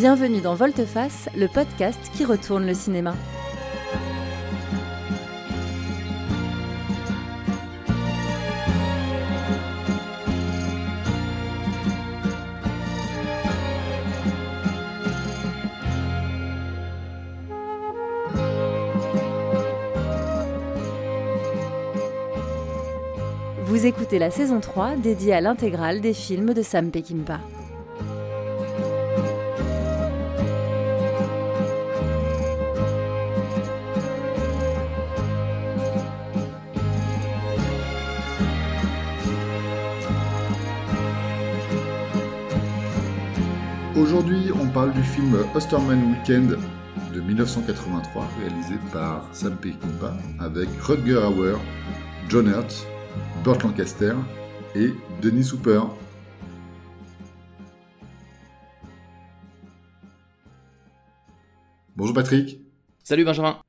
Bienvenue 0.00 0.40
dans 0.40 0.54
Volteface, 0.54 1.28
le 1.36 1.46
podcast 1.46 2.00
qui 2.14 2.24
retourne 2.24 2.66
le 2.66 2.72
cinéma. 2.72 3.14
Vous 23.66 23.84
écoutez 23.84 24.18
la 24.18 24.30
saison 24.30 24.60
3 24.60 24.96
dédiée 24.96 25.34
à 25.34 25.42
l'intégrale 25.42 26.00
des 26.00 26.14
films 26.14 26.54
de 26.54 26.62
Sam 26.62 26.90
Peckinpah. 26.90 27.40
Aujourd'hui, 44.00 44.50
on 44.58 44.66
parle 44.66 44.94
du 44.94 45.02
film 45.02 45.36
Osterman 45.54 46.12
Weekend 46.12 46.56
de 47.12 47.20
1983, 47.20 48.26
réalisé 48.38 48.76
par 48.94 49.28
Sam 49.34 49.54
Peckinpah, 49.58 50.16
avec 50.38 50.70
Rutger 50.80 51.16
Hauer, 51.18 51.58
John 52.30 52.48
Hurt, 52.48 52.86
Burt 53.44 53.62
Lancaster 53.62 54.14
et 54.74 54.94
Denis 55.20 55.52
Hooper. 55.52 55.82
Bonjour 61.94 62.14
Patrick. 62.14 62.58
Salut 63.04 63.26
Benjamin. 63.26 63.60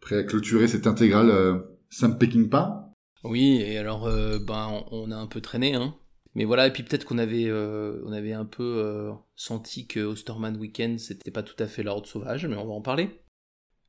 Prêt 0.00 0.16
à 0.16 0.22
clôturer 0.22 0.68
cette 0.68 0.86
intégrale 0.86 1.28
euh, 1.28 1.58
Sam 1.90 2.16
Peckinpah? 2.16 2.94
Oui, 3.24 3.60
et 3.60 3.76
alors 3.76 4.06
euh, 4.06 4.38
ben 4.38 4.84
on 4.90 5.10
a 5.10 5.16
un 5.16 5.26
peu 5.26 5.42
traîné, 5.42 5.74
hein. 5.74 5.94
Mais 6.38 6.44
voilà, 6.44 6.68
et 6.68 6.72
puis 6.72 6.84
peut-être 6.84 7.04
qu'on 7.04 7.18
avait, 7.18 7.48
euh, 7.48 8.00
on 8.06 8.12
avait 8.12 8.32
un 8.32 8.44
peu 8.44 9.10
senti 9.34 9.88
que 9.88 9.98
Osterman 9.98 10.56
Weekend 10.56 11.00
c'était 11.00 11.32
pas 11.32 11.42
tout 11.42 11.60
à 11.60 11.66
fait 11.66 11.82
l'ordre 11.82 12.06
sauvage, 12.06 12.46
mais 12.46 12.54
on 12.54 12.64
va 12.64 12.74
en 12.74 12.80
parler. 12.80 13.10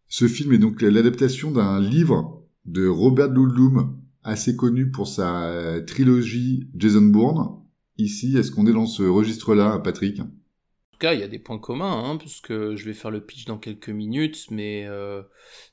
Ce 0.07 0.27
film 0.27 0.51
est 0.53 0.57
donc 0.57 0.81
l'adaptation 0.81 1.51
d'un 1.51 1.79
livre 1.79 2.43
de 2.65 2.87
Robert 2.87 3.29
Ludlum, 3.29 4.01
assez 4.23 4.55
connu 4.55 4.89
pour 4.89 5.07
sa 5.07 5.79
trilogie 5.85 6.67
Jason 6.75 7.03
Bourne. 7.03 7.59
Ici, 7.99 8.35
est-ce 8.35 8.49
qu'on 8.49 8.65
est 8.65 8.73
dans 8.73 8.87
ce 8.87 9.03
registre-là, 9.03 9.77
Patrick? 9.77 10.21
En 10.21 10.23
tout 10.23 10.97
cas, 10.97 11.13
il 11.13 11.19
y 11.19 11.23
a 11.23 11.27
des 11.27 11.37
points 11.37 11.59
communs, 11.59 12.03
hein, 12.03 12.17
puisque 12.17 12.51
je 12.51 12.85
vais 12.85 12.93
faire 12.93 13.11
le 13.11 13.23
pitch 13.23 13.45
dans 13.45 13.59
quelques 13.59 13.89
minutes, 13.89 14.47
mais 14.49 14.87
euh, 14.87 15.21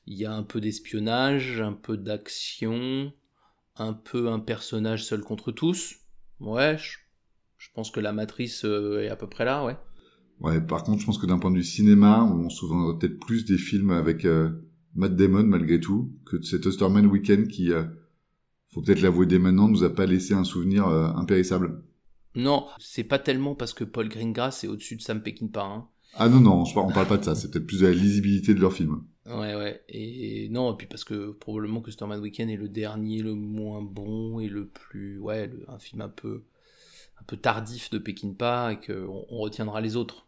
il 0.05 0.15
y 0.15 0.25
a 0.25 0.33
un 0.33 0.43
peu 0.43 0.61
d'espionnage, 0.61 1.59
un 1.59 1.73
peu 1.73 1.97
d'action, 1.97 3.11
un 3.77 3.93
peu 3.93 4.29
un 4.29 4.39
personnage 4.39 5.05
seul 5.05 5.21
contre 5.21 5.51
tous. 5.51 5.95
Ouais, 6.39 6.77
je, 6.77 7.67
pense 7.73 7.91
que 7.91 7.99
la 7.99 8.13
matrice 8.13 8.65
euh, 8.65 9.03
est 9.03 9.09
à 9.09 9.15
peu 9.15 9.27
près 9.27 9.45
là, 9.45 9.65
ouais. 9.65 9.77
Ouais, 10.39 10.61
par 10.61 10.83
contre, 10.83 11.01
je 11.01 11.05
pense 11.05 11.17
que 11.17 11.25
d'un 11.25 11.39
point 11.39 11.51
de 11.51 11.57
vue 11.57 11.63
cinéma, 11.63 12.23
on 12.23 12.49
se 12.49 12.57
souviendra 12.57 12.97
peut-être 12.97 13.19
plus 13.19 13.45
des 13.45 13.57
films 13.57 13.89
avec 13.89 14.23
euh, 14.25 14.49
Matt 14.95 15.15
Damon, 15.15 15.43
malgré 15.43 15.79
tout, 15.79 16.13
que 16.25 16.37
de 16.37 16.43
cet 16.43 16.65
Osterman 16.67 17.07
Weekend 17.07 17.47
qui, 17.47 17.71
faut 18.69 18.81
peut-être 18.81 19.01
l'avouer 19.01 19.25
dès 19.25 19.39
maintenant, 19.39 19.67
nous 19.67 19.83
a 19.83 19.93
pas 19.93 20.05
laissé 20.05 20.35
un 20.35 20.43
souvenir 20.43 20.87
impérissable. 20.87 21.83
Non, 22.35 22.67
c'est 22.77 23.03
pas 23.03 23.17
tellement 23.17 23.55
parce 23.55 23.73
que 23.73 23.83
Paul 23.83 24.09
Greengrass 24.09 24.63
est 24.63 24.67
au-dessus 24.67 24.95
de 24.95 25.01
Sam 25.01 25.23
Peckinpah. 25.23 25.65
Hein. 25.65 25.87
Ah 26.13 26.29
non, 26.29 26.39
non, 26.39 26.63
on 26.75 26.91
parle 26.91 27.07
pas 27.07 27.17
de 27.17 27.23
ça, 27.23 27.33
c'est 27.33 27.49
peut-être 27.51 27.65
plus 27.65 27.81
de 27.81 27.87
la 27.87 27.93
lisibilité 27.93 28.53
de 28.53 28.59
leur 28.59 28.73
film. 28.73 29.01
Ouais, 29.27 29.55
ouais, 29.55 29.83
et 29.89 30.47
non, 30.49 30.73
et 30.73 30.77
puis 30.77 30.87
parce 30.87 31.03
que 31.03 31.31
probablement 31.31 31.81
que 31.81 31.91
Storman 31.91 32.19
Weekend 32.21 32.49
est 32.49 32.55
le 32.55 32.69
dernier, 32.69 33.21
le 33.21 33.33
moins 33.33 33.81
bon 33.81 34.39
et 34.39 34.47
le 34.47 34.67
plus, 34.67 35.19
ouais, 35.19 35.51
un 35.67 35.79
film 35.79 36.01
un 36.01 36.09
peu, 36.09 36.43
un 37.19 37.23
peu 37.25 37.35
tardif 37.35 37.89
de 37.89 37.97
Peckinpah 37.97 38.73
et 38.73 38.79
qu'on 38.79 39.25
on 39.29 39.39
retiendra 39.39 39.81
les 39.81 39.97
autres. 39.97 40.27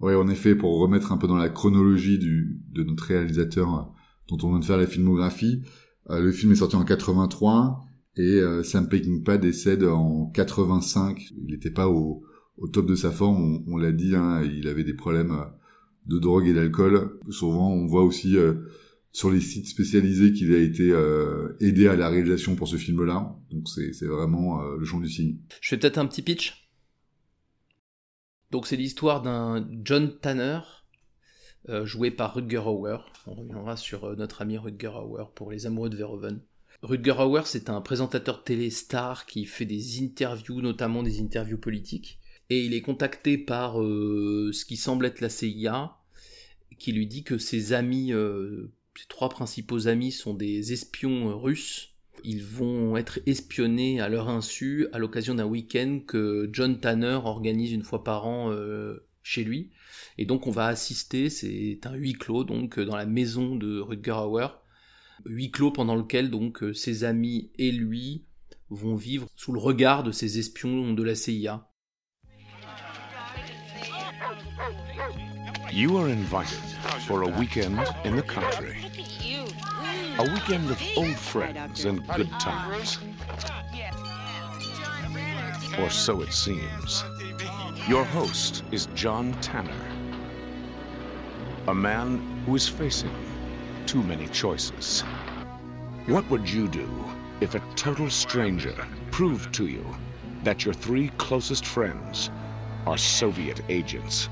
Ouais, 0.00 0.14
en 0.14 0.28
effet, 0.28 0.54
pour 0.54 0.78
remettre 0.80 1.12
un 1.12 1.16
peu 1.16 1.28
dans 1.28 1.36
la 1.36 1.48
chronologie 1.48 2.18
du, 2.18 2.60
de 2.72 2.82
notre 2.82 3.04
réalisateur 3.04 3.74
euh, 3.74 3.82
dont 4.28 4.38
on 4.46 4.50
vient 4.50 4.60
de 4.60 4.64
faire 4.64 4.78
la 4.78 4.86
filmographie, 4.86 5.62
euh, 6.10 6.20
le 6.20 6.32
film 6.32 6.52
est 6.52 6.56
sorti 6.56 6.76
en 6.76 6.84
83 6.84 7.84
et 8.16 8.40
euh, 8.40 8.62
Sam 8.62 8.88
Peckinpah 8.88 9.38
décède 9.38 9.84
en 9.84 10.26
85. 10.26 11.32
Il 11.36 11.52
n'était 11.52 11.70
pas 11.70 11.88
au, 11.88 12.22
au, 12.56 12.68
top 12.68 12.86
de 12.86 12.94
sa 12.94 13.10
forme, 13.10 13.62
on, 13.66 13.76
l'a 13.76 13.92
dit, 13.92 14.14
hein, 14.16 14.42
il 14.42 14.66
avait 14.68 14.84
des 14.84 14.94
problèmes 14.94 15.32
euh, 15.32 15.44
de 16.08 16.18
drogue 16.18 16.48
et 16.48 16.54
d'alcool. 16.54 17.18
Souvent, 17.30 17.70
on 17.70 17.86
voit 17.86 18.02
aussi 18.02 18.36
sur 19.12 19.30
les 19.30 19.40
sites 19.40 19.68
spécialisés 19.68 20.32
qu'il 20.32 20.54
a 20.54 20.58
été 20.58 20.94
aidé 21.60 21.88
à 21.88 21.96
la 21.96 22.08
réalisation 22.08 22.56
pour 22.56 22.68
ce 22.68 22.76
film-là. 22.76 23.36
Donc 23.50 23.68
c'est 23.68 24.06
vraiment 24.06 24.62
le 24.62 24.84
champ 24.84 25.00
du 25.00 25.08
signe. 25.08 25.36
Je 25.60 25.68
fais 25.68 25.76
peut-être 25.76 25.98
un 25.98 26.06
petit 26.06 26.22
pitch? 26.22 26.68
Donc 28.50 28.66
c'est 28.66 28.76
l'histoire 28.76 29.20
d'un 29.22 29.68
John 29.84 30.18
Tanner 30.18 30.60
euh, 31.68 31.84
joué 31.84 32.10
par 32.10 32.34
Rutger 32.34 32.58
Hauer. 32.58 32.98
On 33.26 33.34
reviendra 33.34 33.76
sur 33.76 34.04
euh, 34.04 34.16
notre 34.16 34.40
ami 34.40 34.56
Rutger 34.56 34.88
Hauer 34.88 35.24
pour 35.34 35.50
les 35.50 35.66
amoureux 35.66 35.90
de 35.90 35.96
Verhoeven. 35.96 36.40
Rutger 36.82 37.16
Hauer, 37.18 37.42
c'est 37.44 37.68
un 37.68 37.82
présentateur 37.82 38.42
télé 38.42 38.70
star 38.70 39.26
qui 39.26 39.44
fait 39.44 39.66
des 39.66 40.02
interviews, 40.02 40.62
notamment 40.62 41.02
des 41.02 41.20
interviews 41.20 41.58
politiques. 41.58 42.20
Et 42.48 42.64
il 42.64 42.72
est 42.72 42.80
contacté 42.80 43.36
par 43.36 43.82
euh, 43.82 44.50
ce 44.54 44.64
qui 44.64 44.78
semble 44.78 45.04
être 45.04 45.20
la 45.20 45.28
CIA, 45.28 45.97
qui 46.78 46.92
lui 46.92 47.06
dit 47.06 47.24
que 47.24 47.38
ses 47.38 47.72
amis, 47.72 48.12
ses 48.96 49.08
trois 49.08 49.28
principaux 49.28 49.88
amis, 49.88 50.12
sont 50.12 50.34
des 50.34 50.72
espions 50.72 51.38
russes. 51.38 51.94
Ils 52.24 52.42
vont 52.42 52.96
être 52.96 53.20
espionnés 53.26 54.00
à 54.00 54.08
leur 54.08 54.28
insu 54.28 54.88
à 54.92 54.98
l'occasion 54.98 55.34
d'un 55.34 55.46
week-end 55.46 56.00
que 56.06 56.48
John 56.52 56.80
Tanner 56.80 57.20
organise 57.24 57.72
une 57.72 57.84
fois 57.84 58.02
par 58.02 58.26
an 58.26 58.52
chez 59.22 59.44
lui. 59.44 59.70
Et 60.16 60.24
donc 60.24 60.46
on 60.46 60.50
va 60.50 60.66
assister, 60.66 61.30
c'est 61.30 61.78
un 61.84 61.94
huis 61.94 62.14
clos 62.14 62.44
donc 62.44 62.80
dans 62.80 62.96
la 62.96 63.06
maison 63.06 63.54
de 63.54 63.78
Rutger 63.78 64.10
Hauer, 64.12 64.48
huis 65.24 65.50
clos 65.50 65.70
pendant 65.70 65.94
lequel 65.94 66.30
donc 66.30 66.64
ses 66.74 67.04
amis 67.04 67.50
et 67.56 67.70
lui 67.70 68.24
vont 68.70 68.96
vivre 68.96 69.28
sous 69.36 69.52
le 69.52 69.60
regard 69.60 70.02
de 70.02 70.12
ces 70.12 70.38
espions 70.38 70.92
de 70.92 71.02
la 71.02 71.14
CIA. 71.14 71.67
You 75.78 75.96
are 75.98 76.08
invited 76.08 76.58
for 77.06 77.22
a 77.22 77.28
weekend 77.28 77.78
in 78.02 78.16
the 78.16 78.22
country. 78.22 78.78
A 80.18 80.24
weekend 80.24 80.68
of 80.72 80.82
old 80.96 81.14
friends 81.14 81.84
and 81.84 82.04
good 82.08 82.28
times. 82.40 82.98
Or 85.78 85.88
so 85.88 86.20
it 86.22 86.32
seems. 86.32 87.04
Your 87.86 88.02
host 88.02 88.64
is 88.72 88.86
John 88.96 89.34
Tanner, 89.34 89.86
a 91.68 91.74
man 91.76 92.42
who 92.44 92.56
is 92.56 92.66
facing 92.66 93.14
too 93.86 94.02
many 94.02 94.26
choices. 94.26 95.02
What 96.06 96.28
would 96.28 96.50
you 96.50 96.66
do 96.66 96.90
if 97.40 97.54
a 97.54 97.62
total 97.76 98.10
stranger 98.10 98.74
proved 99.12 99.54
to 99.54 99.68
you 99.68 99.86
that 100.42 100.64
your 100.64 100.74
three 100.74 101.12
closest 101.18 101.64
friends 101.64 102.30
are 102.84 102.98
Soviet 102.98 103.60
agents? 103.68 104.28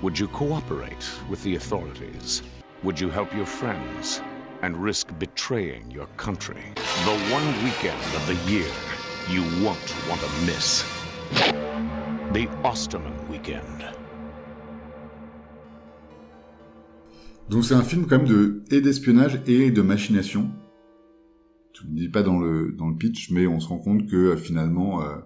Would 0.00 0.16
you 0.16 0.28
cooperate 0.28 1.10
with 1.28 1.42
the 1.42 1.56
authorities? 1.56 2.44
Would 2.84 3.00
you 3.00 3.10
help 3.10 3.34
your 3.34 3.46
friends 3.46 4.22
and 4.62 4.76
risk 4.76 5.08
betraying 5.18 5.90
your 5.90 6.06
country? 6.16 6.62
The 6.76 7.18
one 7.32 7.44
weekend 7.64 7.98
of 8.14 8.24
the 8.28 8.36
year 8.48 8.70
you 9.28 9.42
won't 9.60 9.94
want 10.08 10.20
to 10.20 10.30
miss. 10.46 10.84
The 12.32 12.46
Osterman 12.62 13.28
Weekend. 13.28 13.82
Donc 17.48 17.64
c'est 17.64 17.74
un 17.74 17.82
film 17.82 18.06
quand 18.06 18.18
même 18.18 18.62
d'espionnage 18.68 19.40
et 19.48 19.72
de 19.72 19.82
machination. 19.82 20.48
Tu 21.72 21.88
ne 21.88 21.96
dis 21.96 22.08
pas 22.08 22.22
dans 22.22 22.38
le 22.38 22.96
pitch, 22.96 23.32
mais 23.32 23.48
on 23.48 23.58
se 23.58 23.66
rend 23.66 23.78
compte 23.78 24.06
que 24.06 24.16
euh, 24.16 24.36
finalement 24.36 25.02
euh, 25.02 25.16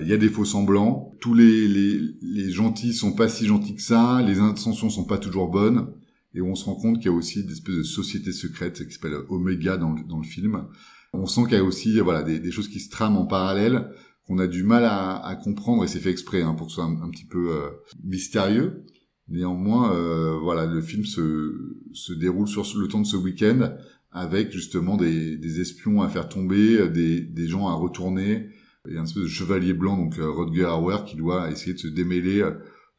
il 0.00 0.06
y 0.06 0.12
a 0.12 0.18
des 0.18 0.28
faux 0.28 0.44
semblants. 0.44 1.14
Tous 1.20 1.34
les, 1.34 1.66
les 1.66 2.00
les 2.20 2.50
gentils 2.50 2.92
sont 2.92 3.12
pas 3.12 3.28
si 3.28 3.46
gentils 3.46 3.74
que 3.74 3.82
ça. 3.82 4.22
Les 4.22 4.38
intentions 4.38 4.90
sont 4.90 5.04
pas 5.04 5.18
toujours 5.18 5.48
bonnes. 5.48 5.92
Et 6.34 6.42
on 6.42 6.54
se 6.54 6.64
rend 6.66 6.74
compte 6.74 6.96
qu'il 6.96 7.06
y 7.06 7.14
a 7.14 7.16
aussi 7.16 7.44
des 7.44 7.52
espèces 7.52 7.76
de 7.76 7.82
sociétés 7.82 8.32
secrètes 8.32 8.86
qui 8.86 8.94
s'appelle 8.94 9.16
Omega 9.28 9.76
dans 9.76 9.92
le, 9.92 10.02
dans 10.04 10.18
le 10.18 10.24
film. 10.24 10.66
On 11.12 11.26
sent 11.26 11.44
qu'il 11.44 11.54
y 11.54 11.56
a 11.56 11.64
aussi 11.64 11.98
voilà 12.00 12.22
des, 12.22 12.38
des 12.38 12.50
choses 12.50 12.68
qui 12.68 12.80
se 12.80 12.90
trament 12.90 13.16
en 13.16 13.26
parallèle 13.26 13.88
qu'on 14.26 14.38
a 14.38 14.46
du 14.46 14.62
mal 14.62 14.84
à, 14.84 15.38
comprendre 15.42 15.84
et 15.84 15.88
c'est 15.88 16.00
fait 16.00 16.10
exprès 16.10 16.42
hein, 16.42 16.54
pour 16.54 16.66
que 16.66 16.72
ce 16.72 16.76
soit 16.76 16.84
un, 16.84 17.10
petit 17.10 17.24
peu 17.24 17.50
euh, 17.50 17.70
mystérieux. 18.04 18.84
Néanmoins, 19.26 19.94
euh, 19.94 20.38
voilà, 20.38 20.66
le 20.66 20.82
film 20.82 21.04
se, 21.04 21.78
se 21.92 22.12
déroule 22.12 22.46
sur 22.46 22.66
le 22.78 22.88
temps 22.88 23.00
de 23.00 23.06
ce 23.06 23.16
week-end 23.16 23.72
avec 24.10 24.52
justement 24.52 24.96
des, 24.96 25.60
espions 25.60 26.02
à 26.02 26.08
faire 26.08 26.28
tomber, 26.28 26.88
des, 26.88 27.20
des 27.22 27.46
gens 27.46 27.68
à 27.68 27.74
retourner, 27.74 28.48
et 28.90 28.98
un 28.98 29.04
espèce 29.04 29.22
de 29.22 29.28
chevalier 29.28 29.72
blanc, 29.72 29.96
donc 29.96 30.18
euh, 30.18 30.30
Rodger 30.30 30.66
Hauer, 30.66 31.04
qui 31.06 31.16
doit 31.16 31.50
essayer 31.50 31.74
de 31.74 31.78
se 31.78 31.88
démêler 31.88 32.42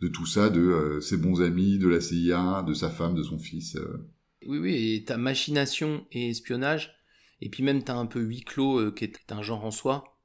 de 0.02 0.08
tout 0.08 0.26
ça, 0.26 0.50
de 0.50 1.00
ses 1.02 1.18
bons 1.18 1.42
amis, 1.42 1.78
de 1.78 1.88
la 1.88 2.02
CIA, 2.02 2.64
de 2.68 2.74
sa 2.74 2.90
femme, 2.90 3.16
de 3.16 3.24
son 3.24 3.38
fils. 3.38 3.78
Oui, 4.46 4.58
oui, 4.58 4.94
et 4.96 5.04
t'as 5.04 5.18
machination 5.18 6.06
et 6.12 6.30
espionnage, 6.30 6.96
et 7.42 7.50
puis 7.50 7.64
même 7.64 7.84
t'as 7.84 7.96
un 7.96 8.06
peu 8.06 8.22
huis 8.22 8.42
clos 8.42 8.92
qui 8.94 9.04
est 9.04 9.32
un 9.32 9.42
genre 9.42 9.66
en 9.66 9.72
soi, 9.72 10.18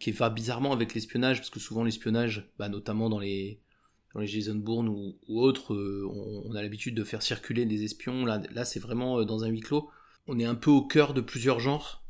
qui 0.00 0.12
va 0.12 0.30
bizarrement 0.30 0.72
avec 0.72 0.94
l'espionnage, 0.94 1.38
parce 1.38 1.50
que 1.50 1.60
souvent 1.60 1.84
l'espionnage, 1.84 2.50
bah, 2.58 2.68
notamment 2.68 3.10
dans 3.10 3.18
les, 3.18 3.60
dans 4.14 4.20
les 4.20 4.26
Jason 4.26 4.54
Bourne 4.54 4.88
ou, 4.88 5.18
autres, 5.28 5.76
on, 5.76 6.54
a 6.54 6.62
l'habitude 6.62 6.94
de 6.94 7.04
faire 7.04 7.22
circuler 7.22 7.66
des 7.66 7.84
espions. 7.84 8.24
Là, 8.24 8.40
là 8.52 8.64
c'est 8.64 8.80
vraiment 8.80 9.24
dans 9.24 9.44
un 9.44 9.48
huis 9.48 9.60
clos. 9.60 9.90
On 10.26 10.38
est 10.38 10.44
un 10.44 10.54
peu 10.54 10.70
au 10.70 10.82
cœur 10.82 11.14
de 11.14 11.20
plusieurs 11.20 11.60
genres. 11.60 12.02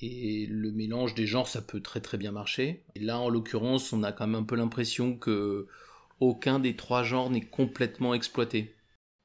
Et 0.00 0.46
le 0.48 0.70
mélange 0.70 1.14
des 1.14 1.26
genres, 1.26 1.48
ça 1.48 1.60
peut 1.60 1.80
très 1.80 2.00
très 2.00 2.18
bien 2.18 2.30
marcher. 2.30 2.84
Et 2.94 3.00
là, 3.00 3.18
en 3.18 3.28
l'occurrence, 3.28 3.92
on 3.92 4.02
a 4.02 4.12
quand 4.12 4.26
même 4.26 4.42
un 4.42 4.44
peu 4.44 4.54
l'impression 4.54 5.16
que 5.16 5.66
aucun 6.20 6.58
des 6.58 6.76
trois 6.76 7.02
genres 7.02 7.30
n'est 7.30 7.46
complètement 7.46 8.14
exploité. 8.14 8.74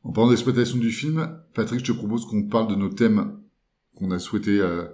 En 0.04 0.12
parlant 0.12 0.30
d'exploitation 0.30 0.78
du 0.78 0.92
film, 0.92 1.40
Patrick, 1.54 1.80
je 1.80 1.92
te 1.92 1.98
propose 1.98 2.26
qu'on 2.26 2.44
parle 2.44 2.70
de 2.70 2.76
nos 2.76 2.90
thèmes 2.90 3.40
qu'on 3.96 4.12
a 4.12 4.20
souhaité 4.20 4.60
euh, 4.60 4.86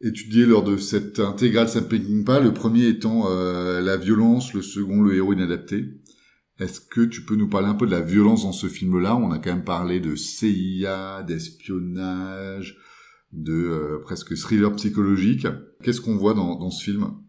étudier 0.00 0.46
lors 0.46 0.64
de 0.64 0.76
cette 0.76 1.20
intégrale 1.20 1.68
Sam 1.68 1.86
Peckinpah. 1.86 2.40
Le 2.40 2.54
premier 2.54 2.86
étant 2.88 3.30
euh, 3.30 3.80
la 3.80 3.96
violence, 3.96 4.54
le 4.54 4.62
second 4.62 5.02
le 5.02 5.14
héros 5.14 5.34
inadapté. 5.34 5.84
Est-ce 6.58 6.80
que 6.80 7.02
tu 7.02 7.24
peux 7.24 7.36
nous 7.36 7.48
parler 7.48 7.68
un 7.68 7.74
peu 7.74 7.86
de 7.86 7.90
la 7.90 8.00
violence 8.00 8.44
dans 8.44 8.52
ce 8.52 8.68
film-là? 8.68 9.16
On 9.16 9.32
a 9.32 9.38
quand 9.38 9.50
même 9.50 9.64
parlé 9.64 10.00
de 10.00 10.14
CIA, 10.14 11.22
d'espionnage, 11.24 12.78
de 13.34 13.52
euh, 13.52 13.98
presque 14.02 14.36
thriller 14.36 14.74
psychologique. 14.76 15.46
Qu'est-ce 15.82 16.00
qu'on 16.00 16.16
voit 16.16 16.34
dans, 16.34 16.56
dans, 16.56 16.70
ce 16.70 16.84
film? 16.84 17.20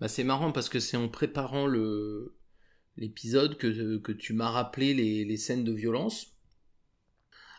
Bah 0.00 0.08
C'est 0.08 0.24
marrant 0.24 0.50
parce 0.50 0.68
que 0.68 0.80
c'est 0.80 0.96
en 0.96 1.08
préparant 1.08 1.66
le 1.66 2.36
l'épisode 2.96 3.56
que, 3.56 3.98
que 3.98 4.12
tu 4.12 4.34
m'as 4.34 4.50
rappelé 4.50 4.92
les, 4.92 5.24
les 5.24 5.36
scènes 5.36 5.64
de 5.64 5.72
violence. 5.72 6.36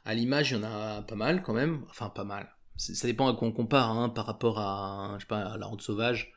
À 0.05 0.13
l'image, 0.13 0.51
il 0.51 0.55
y 0.55 0.59
en 0.59 0.63
a 0.63 1.01
pas 1.01 1.15
mal 1.15 1.41
quand 1.41 1.53
même. 1.53 1.85
Enfin, 1.89 2.09
pas 2.09 2.23
mal. 2.23 2.49
Ça 2.75 3.07
dépend 3.07 3.27
à 3.27 3.35
quoi 3.35 3.47
on 3.47 3.51
compare 3.51 3.91
hein, 3.91 4.09
par 4.09 4.25
rapport 4.25 4.59
à, 4.59 5.15
je 5.17 5.23
sais 5.23 5.27
pas, 5.27 5.39
à 5.39 5.57
La 5.57 5.65
Ronde 5.65 5.81
Sauvage. 5.81 6.33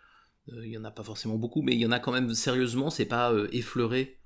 Euh, 0.52 0.66
il 0.66 0.72
y 0.72 0.78
en 0.78 0.84
a 0.84 0.90
pas 0.90 1.02
forcément 1.02 1.36
beaucoup, 1.36 1.62
mais 1.62 1.72
il 1.72 1.80
y 1.80 1.86
en 1.86 1.92
a 1.92 1.98
quand 1.98 2.12
même 2.12 2.32
sérieusement. 2.34 2.90
C'est 2.90 3.06
pas 3.06 3.32
euh, 3.32 3.48
effleuré 3.52 4.18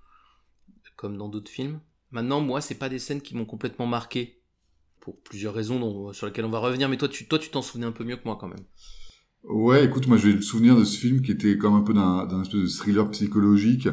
comme 0.97 1.17
dans 1.17 1.29
d'autres 1.29 1.50
films. 1.50 1.81
Maintenant, 2.11 2.41
moi, 2.41 2.61
c'est 2.61 2.75
pas 2.75 2.88
des 2.88 2.99
scènes 2.99 3.23
qui 3.23 3.35
m'ont 3.35 3.47
complètement 3.47 3.87
marqué 3.87 4.39
pour 5.00 5.20
plusieurs 5.20 5.55
raisons 5.55 6.12
sur 6.12 6.26
lesquelles 6.26 6.44
on 6.44 6.50
va 6.50 6.58
revenir, 6.58 6.88
mais 6.88 6.97
toi, 6.97 7.08
tu 7.08 7.26
toi, 7.26 7.38
tu 7.38 7.50
t'en 7.50 7.62
souvenais 7.62 7.87
un 7.87 7.93
peu 7.93 8.05
mieux 8.05 8.17
que 8.17 8.25
moi 8.25 8.37
quand 8.41 8.49
même. 8.49 8.64
Ouais, 9.44 9.85
écoute, 9.85 10.06
moi, 10.06 10.19
j'ai 10.19 10.32
le 10.32 10.43
souvenir 10.43 10.76
de 10.76 10.85
ce 10.85 10.99
film 10.99 11.23
qui 11.23 11.32
était 11.32 11.56
comme 11.56 11.75
un 11.75 11.81
peu 11.81 11.94
d'un 11.94 12.43
espèce 12.43 12.61
de 12.61 12.67
thriller 12.67 13.11
psychologique 13.11 13.88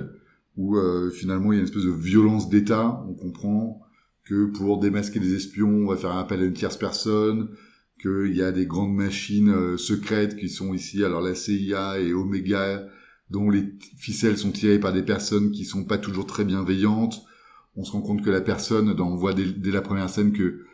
où 0.58 0.76
euh, 0.76 1.10
finalement 1.12 1.54
il 1.54 1.56
y 1.56 1.60
a 1.60 1.62
une 1.62 1.68
espèce 1.68 1.84
de 1.84 1.92
violence 1.92 2.50
d'État. 2.50 3.04
On 3.08 3.14
comprend 3.14 3.80
que 4.26 4.48
pour 4.48 4.80
démasquer 4.80 5.20
des 5.20 5.36
espions, 5.36 5.70
on 5.70 5.88
va 5.88 5.96
faire 5.96 6.18
appel 6.18 6.42
à 6.42 6.46
une 6.46 6.54
tierce 6.54 6.78
personne, 6.78 7.50
qu'il 8.02 8.36
y 8.36 8.42
a 8.42 8.52
des 8.52 8.66
grandes 8.66 8.94
machines 8.94 9.50
euh, 9.50 9.78
secrètes 9.78 10.36
qui 10.36 10.50
sont 10.50 10.74
ici, 10.74 11.04
alors 11.04 11.22
la 11.22 11.36
CIA 11.36 12.00
et 12.00 12.14
Omega, 12.14 12.86
dont 13.30 13.50
les 13.50 13.66
ficelles 13.98 14.38
sont 14.38 14.52
tirées 14.52 14.80
par 14.80 14.94
des 14.94 15.04
personnes 15.04 15.52
qui 15.52 15.64
sont 15.64 15.86
pas 15.86 15.98
toujours 15.98 16.26
très 16.26 16.44
bienveillantes. 16.44 17.22
On 17.76 17.84
se 17.84 17.92
rend 17.92 18.02
compte 18.02 18.24
que 18.24 18.30
la 18.30 18.42
personne, 18.42 19.00
on 19.00 19.16
voit 19.16 19.34
dès 19.34 19.72
la 19.72 19.82
première 19.82 20.10
scène 20.10 20.34
que 20.34 20.66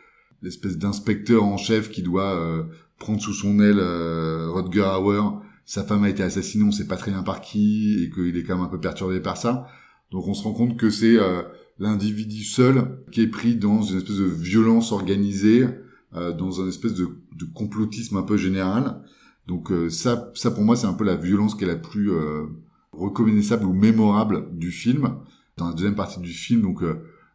l'espèce 0.44 0.76
d'inspecteur 0.76 1.42
en 1.42 1.56
chef 1.56 1.90
qui 1.90 2.02
doit 2.02 2.34
euh, 2.34 2.64
prendre 2.98 3.20
sous 3.20 3.32
son 3.32 3.60
aile 3.60 3.78
euh, 3.78 4.50
Rodger 4.50 4.86
Hauer. 4.98 5.22
Sa 5.64 5.82
femme 5.82 6.04
a 6.04 6.10
été 6.10 6.22
assassinée, 6.22 6.64
on 6.64 6.70
sait 6.70 6.86
pas 6.86 6.96
très 6.96 7.10
bien 7.10 7.22
par 7.22 7.40
qui, 7.40 8.04
et 8.04 8.10
qu'il 8.10 8.36
est 8.36 8.42
quand 8.42 8.56
même 8.56 8.66
un 8.66 8.68
peu 8.68 8.80
perturbé 8.80 9.20
par 9.20 9.36
ça. 9.36 9.66
Donc 10.10 10.28
on 10.28 10.34
se 10.34 10.42
rend 10.42 10.52
compte 10.52 10.76
que 10.76 10.90
c'est 10.90 11.16
euh, 11.16 11.42
l'individu 11.78 12.44
seul 12.44 12.98
qui 13.10 13.22
est 13.22 13.28
pris 13.28 13.56
dans 13.56 13.82
une 13.82 13.96
espèce 13.96 14.18
de 14.18 14.24
violence 14.24 14.92
organisée, 14.92 15.66
euh, 16.14 16.32
dans 16.32 16.60
un 16.60 16.68
espèce 16.68 16.94
de, 16.94 17.08
de, 17.36 17.44
complotisme 17.54 18.18
un 18.18 18.22
peu 18.22 18.36
général. 18.36 19.02
Donc 19.46 19.70
ça, 19.90 20.30
ça 20.34 20.50
pour 20.50 20.62
moi 20.62 20.74
c'est 20.74 20.86
un 20.86 20.94
peu 20.94 21.04
la 21.04 21.16
violence 21.16 21.54
qui 21.54 21.64
est 21.64 21.66
la 21.66 21.76
plus 21.76 22.10
reconnaissable 22.92 23.66
ou 23.66 23.74
mémorable 23.74 24.48
du 24.56 24.70
film. 24.70 25.16
Dans 25.58 25.68
la 25.68 25.74
deuxième 25.74 25.94
partie 25.94 26.18
du 26.18 26.32
film, 26.32 26.62
donc 26.62 26.82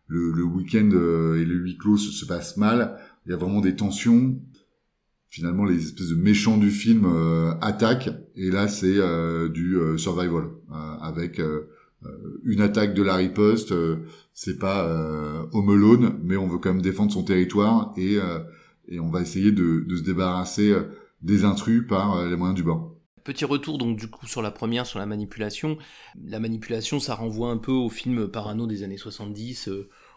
le, 0.09 0.31
le 0.31 0.43
week-end 0.43 0.89
euh, 0.93 1.39
et 1.39 1.45
le 1.45 1.55
huis 1.55 1.77
clos 1.77 1.97
se, 1.97 2.11
se 2.11 2.25
passent 2.25 2.57
mal. 2.57 2.97
Il 3.25 3.31
y 3.31 3.33
a 3.33 3.37
vraiment 3.37 3.61
des 3.61 3.75
tensions. 3.75 4.37
Finalement, 5.29 5.63
les 5.63 5.77
espèces 5.77 6.09
de 6.09 6.15
méchants 6.15 6.57
du 6.57 6.71
film 6.71 7.05
euh, 7.05 7.53
attaquent. 7.61 8.09
Et 8.35 8.49
là, 8.49 8.67
c'est 8.67 8.97
euh, 8.97 9.47
du 9.47 9.77
survival 9.97 10.45
avec 11.01 11.41
une 12.43 12.61
attaque 12.61 12.93
de 12.93 13.03
la 13.03 13.15
riposte. 13.15 13.73
c'est 14.33 14.57
pas 14.57 14.85
home 15.51 15.69
alone, 15.69 16.19
mais 16.23 16.37
on 16.37 16.47
veut 16.47 16.57
quand 16.57 16.73
même 16.73 16.81
défendre 16.81 17.11
son 17.11 17.23
territoire 17.23 17.93
et 17.97 18.17
et 18.87 18.99
on 18.99 19.09
va 19.09 19.21
essayer 19.21 19.51
de, 19.51 19.81
de 19.85 19.95
se 19.95 20.03
débarrasser 20.03 20.73
des 21.21 21.43
intrus 21.43 21.85
par 21.87 22.25
les 22.27 22.35
moyens 22.35 22.55
du 22.55 22.63
bord. 22.63 22.95
Petit 23.29 23.45
retour 23.45 23.77
donc 23.77 23.95
du 23.95 24.07
coup 24.07 24.25
sur 24.25 24.41
la 24.41 24.49
première, 24.49 24.87
sur 24.87 24.97
la 24.97 25.05
manipulation. 25.05 25.77
La 26.19 26.39
manipulation, 26.39 26.99
ça 26.99 27.13
renvoie 27.13 27.51
un 27.51 27.57
peu 27.57 27.71
au 27.71 27.87
film 27.87 28.27
Parano 28.27 28.65
des 28.65 28.81
années 28.81 28.97
70 28.97 29.69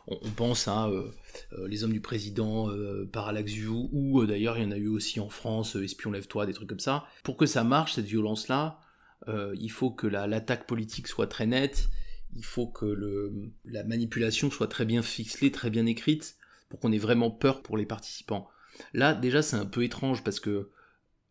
on, 0.06 0.30
pense 0.30 0.66
à 0.66 0.86
euh, 0.86 1.10
euh, 1.52 1.68
Les 1.68 1.84
Hommes 1.84 1.92
du 1.92 2.00
Président, 2.00 2.70
euh, 2.70 3.06
Parallax 3.12 3.52
View, 3.52 3.90
ou 3.92 4.24
d'ailleurs 4.24 4.56
il 4.56 4.64
y 4.64 4.66
en 4.66 4.70
a 4.70 4.78
eu 4.78 4.88
aussi 4.88 5.20
en 5.20 5.28
France, 5.28 5.76
Espion 5.76 6.10
Lève-toi, 6.10 6.46
des 6.46 6.54
trucs 6.54 6.70
comme 6.70 6.80
ça. 6.80 7.04
Pour 7.22 7.36
que 7.36 7.44
ça 7.44 7.64
marche, 7.64 7.92
cette 7.92 8.06
violence-là, 8.06 8.80
il 9.28 9.70
faut 9.70 9.90
que 9.90 10.06
l'attaque 10.06 10.66
politique 10.66 11.06
soit 11.06 11.26
très 11.26 11.44
nette, 11.44 11.90
il 12.34 12.46
faut 12.46 12.66
que 12.66 13.30
la 13.66 13.84
manipulation 13.84 14.50
soit 14.50 14.68
très 14.68 14.86
bien 14.86 15.02
ficelée, 15.02 15.52
très 15.52 15.68
bien 15.68 15.84
écrite, 15.84 16.36
pour 16.70 16.80
qu'on 16.80 16.92
ait 16.92 16.98
vraiment 16.98 17.30
peur 17.30 17.62
pour 17.62 17.76
les 17.76 17.84
participants. 17.84 18.48
Là, 18.94 19.12
déjà, 19.12 19.42
c'est 19.42 19.56
un 19.56 19.66
peu 19.66 19.84
étrange 19.84 20.24
parce 20.24 20.40
que 20.40 20.70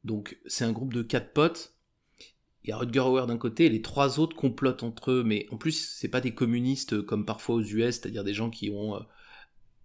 donc 0.04 0.38
c'est 0.46 0.66
un 0.66 0.72
groupe 0.72 0.94
de 0.94 1.02
quatre 1.02 1.34
potes 1.34 1.76
il 2.64 2.70
y 2.70 2.74
a 2.74 2.78
Rutger 2.78 3.00
Hauer 3.00 3.26
d'un 3.28 3.38
côté 3.38 3.66
et 3.66 3.70
les 3.70 3.82
trois 3.82 4.20
autres 4.20 4.36
complotent 4.36 4.84
entre 4.84 5.12
eux, 5.12 5.24
mais 5.24 5.48
en 5.52 5.58
plus, 5.58 5.96
c'est 5.96 6.08
pas 6.08 6.22
des 6.22 6.34
communistes 6.34 7.02
comme 7.02 7.26
parfois 7.26 7.56
aux 7.56 7.64
US, 7.64 7.96
c'est-à-dire 7.96 8.24
des 8.24 8.36
gens 8.36 8.52
qui 8.52 8.70
ont 8.70 8.96
euh, 8.96 9.00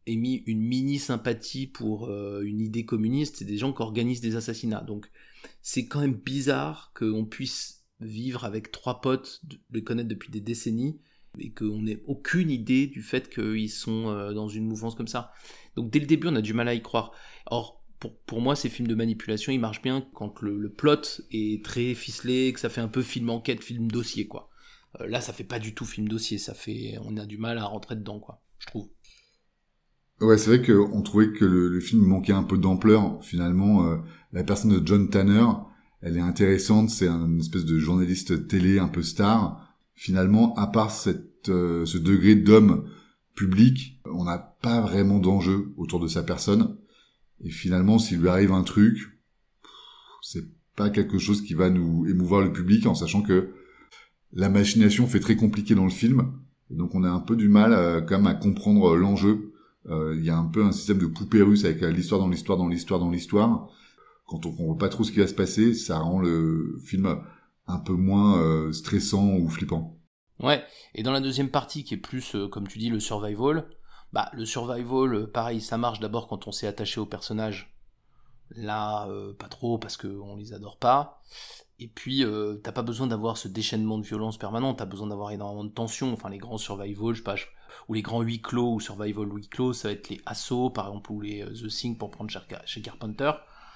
émis 0.06 0.42
une 0.46 0.60
mini 0.60 0.98
sympathie 0.98 1.66
pour 1.66 2.08
euh, 2.08 2.42
une 2.42 2.60
idée 2.60 2.84
communiste, 2.84 3.36
c'est 3.36 3.46
des 3.46 3.56
gens 3.56 3.72
qui 3.72 3.80
organisent 3.80 4.20
des 4.20 4.36
assassinats. 4.36 4.82
Donc, 4.82 5.10
c'est 5.62 5.86
quand 5.86 6.00
même 6.00 6.14
bizarre 6.14 6.92
qu'on 6.94 7.24
puisse 7.24 7.84
vivre 8.00 8.44
avec 8.44 8.70
trois 8.70 9.00
potes, 9.00 9.40
les 9.72 9.82
connaître 9.82 10.08
depuis 10.08 10.30
des 10.30 10.40
décennies, 10.40 11.00
et 11.38 11.52
qu'on 11.52 11.82
n'ait 11.82 12.02
aucune 12.06 12.50
idée 12.50 12.86
du 12.86 13.02
fait 13.02 13.30
qu'ils 13.30 13.70
sont 13.70 14.08
euh, 14.08 14.34
dans 14.34 14.48
une 14.48 14.66
mouvance 14.66 14.94
comme 14.94 15.08
ça. 15.08 15.32
Donc, 15.76 15.90
dès 15.90 15.98
le 15.98 16.06
début, 16.06 16.28
on 16.28 16.36
a 16.36 16.42
du 16.42 16.52
mal 16.52 16.68
à 16.68 16.74
y 16.74 16.82
croire. 16.82 17.12
Or, 17.46 17.85
pour, 17.98 18.40
moi, 18.40 18.56
ces 18.56 18.68
films 18.68 18.88
de 18.88 18.94
manipulation, 18.94 19.52
ils 19.52 19.60
marchent 19.60 19.82
bien 19.82 20.06
quand 20.14 20.42
le, 20.42 20.68
plot 20.68 21.22
est 21.30 21.64
très 21.64 21.94
ficelé, 21.94 22.52
que 22.52 22.60
ça 22.60 22.68
fait 22.68 22.80
un 22.80 22.88
peu 22.88 23.02
film 23.02 23.30
enquête, 23.30 23.62
film 23.62 23.90
dossier, 23.90 24.26
quoi. 24.26 24.50
Euh, 25.00 25.06
là, 25.06 25.20
ça 25.20 25.32
fait 25.32 25.44
pas 25.44 25.58
du 25.58 25.74
tout 25.74 25.84
film 25.84 26.08
dossier, 26.08 26.38
ça 26.38 26.54
fait, 26.54 26.98
on 27.02 27.16
a 27.16 27.26
du 27.26 27.38
mal 27.38 27.58
à 27.58 27.64
rentrer 27.64 27.96
dedans, 27.96 28.20
quoi, 28.20 28.42
je 28.58 28.66
trouve. 28.66 28.88
Ouais, 30.20 30.38
c'est 30.38 30.56
vrai 30.56 30.62
qu'on 30.62 31.02
trouvait 31.02 31.32
que 31.32 31.44
le, 31.44 31.80
film 31.80 32.02
manquait 32.02 32.32
un 32.32 32.42
peu 32.42 32.56
d'ampleur. 32.56 33.22
Finalement, 33.22 33.86
euh, 33.86 33.96
la 34.32 34.44
personne 34.44 34.78
de 34.78 34.86
John 34.86 35.10
Tanner, 35.10 35.44
elle 36.00 36.16
est 36.16 36.22
intéressante. 36.22 36.88
C'est 36.88 37.08
un 37.08 37.38
espèce 37.38 37.66
de 37.66 37.78
journaliste 37.78 38.48
télé 38.48 38.78
un 38.78 38.88
peu 38.88 39.02
star. 39.02 39.76
Finalement, 39.94 40.54
à 40.56 40.68
part 40.68 40.90
cette, 40.90 41.50
euh, 41.50 41.84
ce 41.84 41.98
degré 41.98 42.34
d'homme 42.34 42.88
public, 43.34 44.00
on 44.06 44.24
n'a 44.24 44.38
pas 44.38 44.80
vraiment 44.80 45.18
d'enjeu 45.18 45.74
autour 45.76 46.00
de 46.00 46.08
sa 46.08 46.22
personne. 46.22 46.78
Et 47.44 47.50
finalement, 47.50 47.98
s'il 47.98 48.20
lui 48.20 48.28
arrive 48.28 48.52
un 48.52 48.62
truc, 48.62 48.98
c'est 50.22 50.44
pas 50.74 50.90
quelque 50.90 51.18
chose 51.18 51.42
qui 51.42 51.54
va 51.54 51.70
nous 51.70 52.06
émouvoir 52.06 52.42
le 52.42 52.52
public 52.52 52.86
en 52.86 52.94
sachant 52.94 53.22
que 53.22 53.52
la 54.32 54.48
machination 54.48 55.06
fait 55.06 55.20
très 55.20 55.36
compliqué 55.36 55.74
dans 55.74 55.84
le 55.84 55.90
film. 55.90 56.32
donc 56.70 56.94
on 56.94 57.04
a 57.04 57.10
un 57.10 57.20
peu 57.20 57.36
du 57.36 57.48
mal 57.48 57.72
euh, 57.72 58.00
quand 58.00 58.18
même 58.18 58.26
à 58.26 58.34
comprendre 58.34 58.94
l'enjeu. 58.96 59.52
Euh, 59.88 60.14
il 60.18 60.24
y 60.24 60.30
a 60.30 60.36
un 60.36 60.46
peu 60.46 60.64
un 60.64 60.72
système 60.72 60.98
de 60.98 61.06
poupée 61.06 61.42
russe 61.42 61.64
avec 61.64 61.82
euh, 61.82 61.90
l'histoire 61.90 62.20
dans 62.20 62.28
l'histoire 62.28 62.58
dans 62.58 62.68
l'histoire 62.68 63.00
dans 63.00 63.10
l'histoire. 63.10 63.68
Quand 64.26 64.44
on 64.44 64.50
comprend 64.52 64.74
pas 64.74 64.88
trop 64.88 65.04
ce 65.04 65.12
qui 65.12 65.20
va 65.20 65.28
se 65.28 65.34
passer, 65.34 65.72
ça 65.74 65.98
rend 65.98 66.18
le 66.20 66.78
film 66.84 67.16
un 67.68 67.78
peu 67.78 67.92
moins 67.92 68.72
stressant 68.72 69.36
ou 69.36 69.48
flippant. 69.48 70.00
Ouais, 70.40 70.64
et 70.96 71.04
dans 71.04 71.12
la 71.12 71.20
deuxième 71.20 71.48
partie 71.48 71.84
qui 71.84 71.94
est 71.94 71.98
plus, 71.98 72.34
comme 72.50 72.66
tu 72.66 72.80
dis, 72.80 72.88
le 72.88 72.98
survival, 72.98 73.68
bah, 74.16 74.30
le 74.32 74.46
survival, 74.46 75.14
euh, 75.14 75.26
pareil, 75.26 75.60
ça 75.60 75.76
marche 75.76 76.00
d'abord 76.00 76.26
quand 76.26 76.48
on 76.48 76.50
s'est 76.50 76.66
attaché 76.66 76.98
aux 76.98 77.04
personnages. 77.04 77.76
Là, 78.52 79.06
euh, 79.08 79.34
pas 79.34 79.48
trop 79.48 79.76
parce 79.76 79.98
qu'on 79.98 80.36
les 80.36 80.54
adore 80.54 80.78
pas. 80.78 81.20
Et 81.80 81.86
puis, 81.86 82.24
euh, 82.24 82.54
t'as 82.54 82.72
pas 82.72 82.80
besoin 82.80 83.06
d'avoir 83.08 83.36
ce 83.36 83.46
déchaînement 83.46 83.98
de 83.98 84.06
violence 84.06 84.38
permanent, 84.38 84.72
t'as 84.72 84.86
besoin 84.86 85.08
d'avoir 85.08 85.32
énormément 85.32 85.64
de 85.64 85.68
tension. 85.68 86.14
Enfin, 86.14 86.30
les 86.30 86.38
grands 86.38 86.56
survival, 86.56 87.12
je 87.12 87.18
sais 87.18 87.24
pas, 87.24 87.34
ou 87.88 87.92
les 87.92 88.00
grands 88.00 88.22
huis 88.22 88.40
clos 88.40 88.72
ou 88.72 88.80
survival 88.80 89.28
huis 89.30 89.48
clos, 89.48 89.74
ça 89.74 89.88
va 89.88 89.92
être 89.92 90.08
les 90.08 90.22
assauts, 90.24 90.70
par 90.70 90.86
exemple, 90.86 91.12
ou 91.12 91.20
les 91.20 91.44
The 91.44 91.68
Thing 91.68 91.98
pour 91.98 92.10
prendre 92.10 92.30
chez 92.64 92.80
Carpenter. 92.80 93.32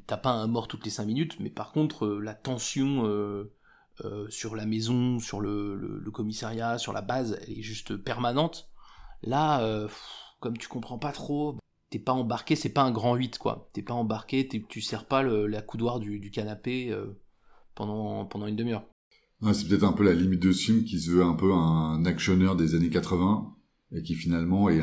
T'as 0.07 0.17
pas 0.17 0.31
un 0.31 0.47
mort 0.47 0.69
toutes 0.69 0.87
les 0.87 0.91
5 0.91 1.05
minutes, 1.05 1.39
mais 1.41 1.51
par 1.51 1.71
contre, 1.71 2.09
la 2.09 2.33
tension 2.33 3.05
sur 4.31 4.57
la 4.57 4.65
maison, 4.65 5.19
sur 5.19 5.41
le, 5.41 6.11
commissariat, 6.15 6.79
sur 6.79 6.95
la 6.95 7.03
base, 7.03 7.39
elle 7.43 7.59
est 7.59 7.63
juste 7.63 7.95
permanente. 7.99 8.71
Là, 9.23 9.87
comme 10.41 10.57
tu 10.59 10.69
comprends 10.69 10.99
pas 10.99 11.13
trop, 11.13 11.57
t'es 11.91 11.99
pas 11.99 12.13
embarqué, 12.13 12.57
c'est 12.57 12.71
pas 12.71 12.83
un 12.83 12.91
grand 12.91 13.15
8 13.15 13.39
quoi. 13.39 13.69
T'es 13.73 13.83
pas 13.83 13.95
embarqué, 13.95 14.49
tu 14.49 14.81
sers 14.81 15.07
pas 15.07 15.23
la 15.23 15.63
coudoir 15.63 16.01
du, 16.01 16.31
canapé 16.31 16.97
pendant, 17.75 18.25
pendant 18.27 18.47
une 18.47 18.57
demi-heure. 18.57 18.85
c'est 19.53 19.69
peut-être 19.69 19.85
un 19.85 19.93
peu 19.93 20.05
la 20.05 20.15
limite 20.15 20.41
de 20.41 20.53
ce 20.53 20.65
film 20.65 20.85
qui 20.85 21.01
se 21.01 21.11
veut 21.11 21.23
un 21.23 21.35
peu 21.35 21.53
un 21.53 22.05
actionneur 22.05 22.57
des 22.57 22.75
années 22.75 22.91
80 22.91 23.55
et 23.93 24.03
qui 24.03 24.15
finalement 24.15 24.69
est, 24.69 24.83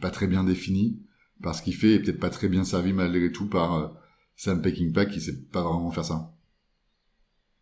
pas 0.00 0.10
très 0.10 0.26
bien 0.26 0.44
défini 0.44 1.00
parce 1.42 1.60
qu'il 1.60 1.74
fait 1.74 1.94
est 1.94 2.00
peut-être 2.00 2.20
pas 2.20 2.30
très 2.30 2.48
bien 2.48 2.64
servi 2.64 2.92
malgré 2.92 3.30
tout 3.30 3.48
par 3.48 3.94
Sam 4.36 4.62
Peckinpah 4.62 5.06
qui 5.06 5.20
sait 5.20 5.42
pas 5.46 5.62
vraiment 5.62 5.90
faire 5.90 6.04
ça. 6.04 6.32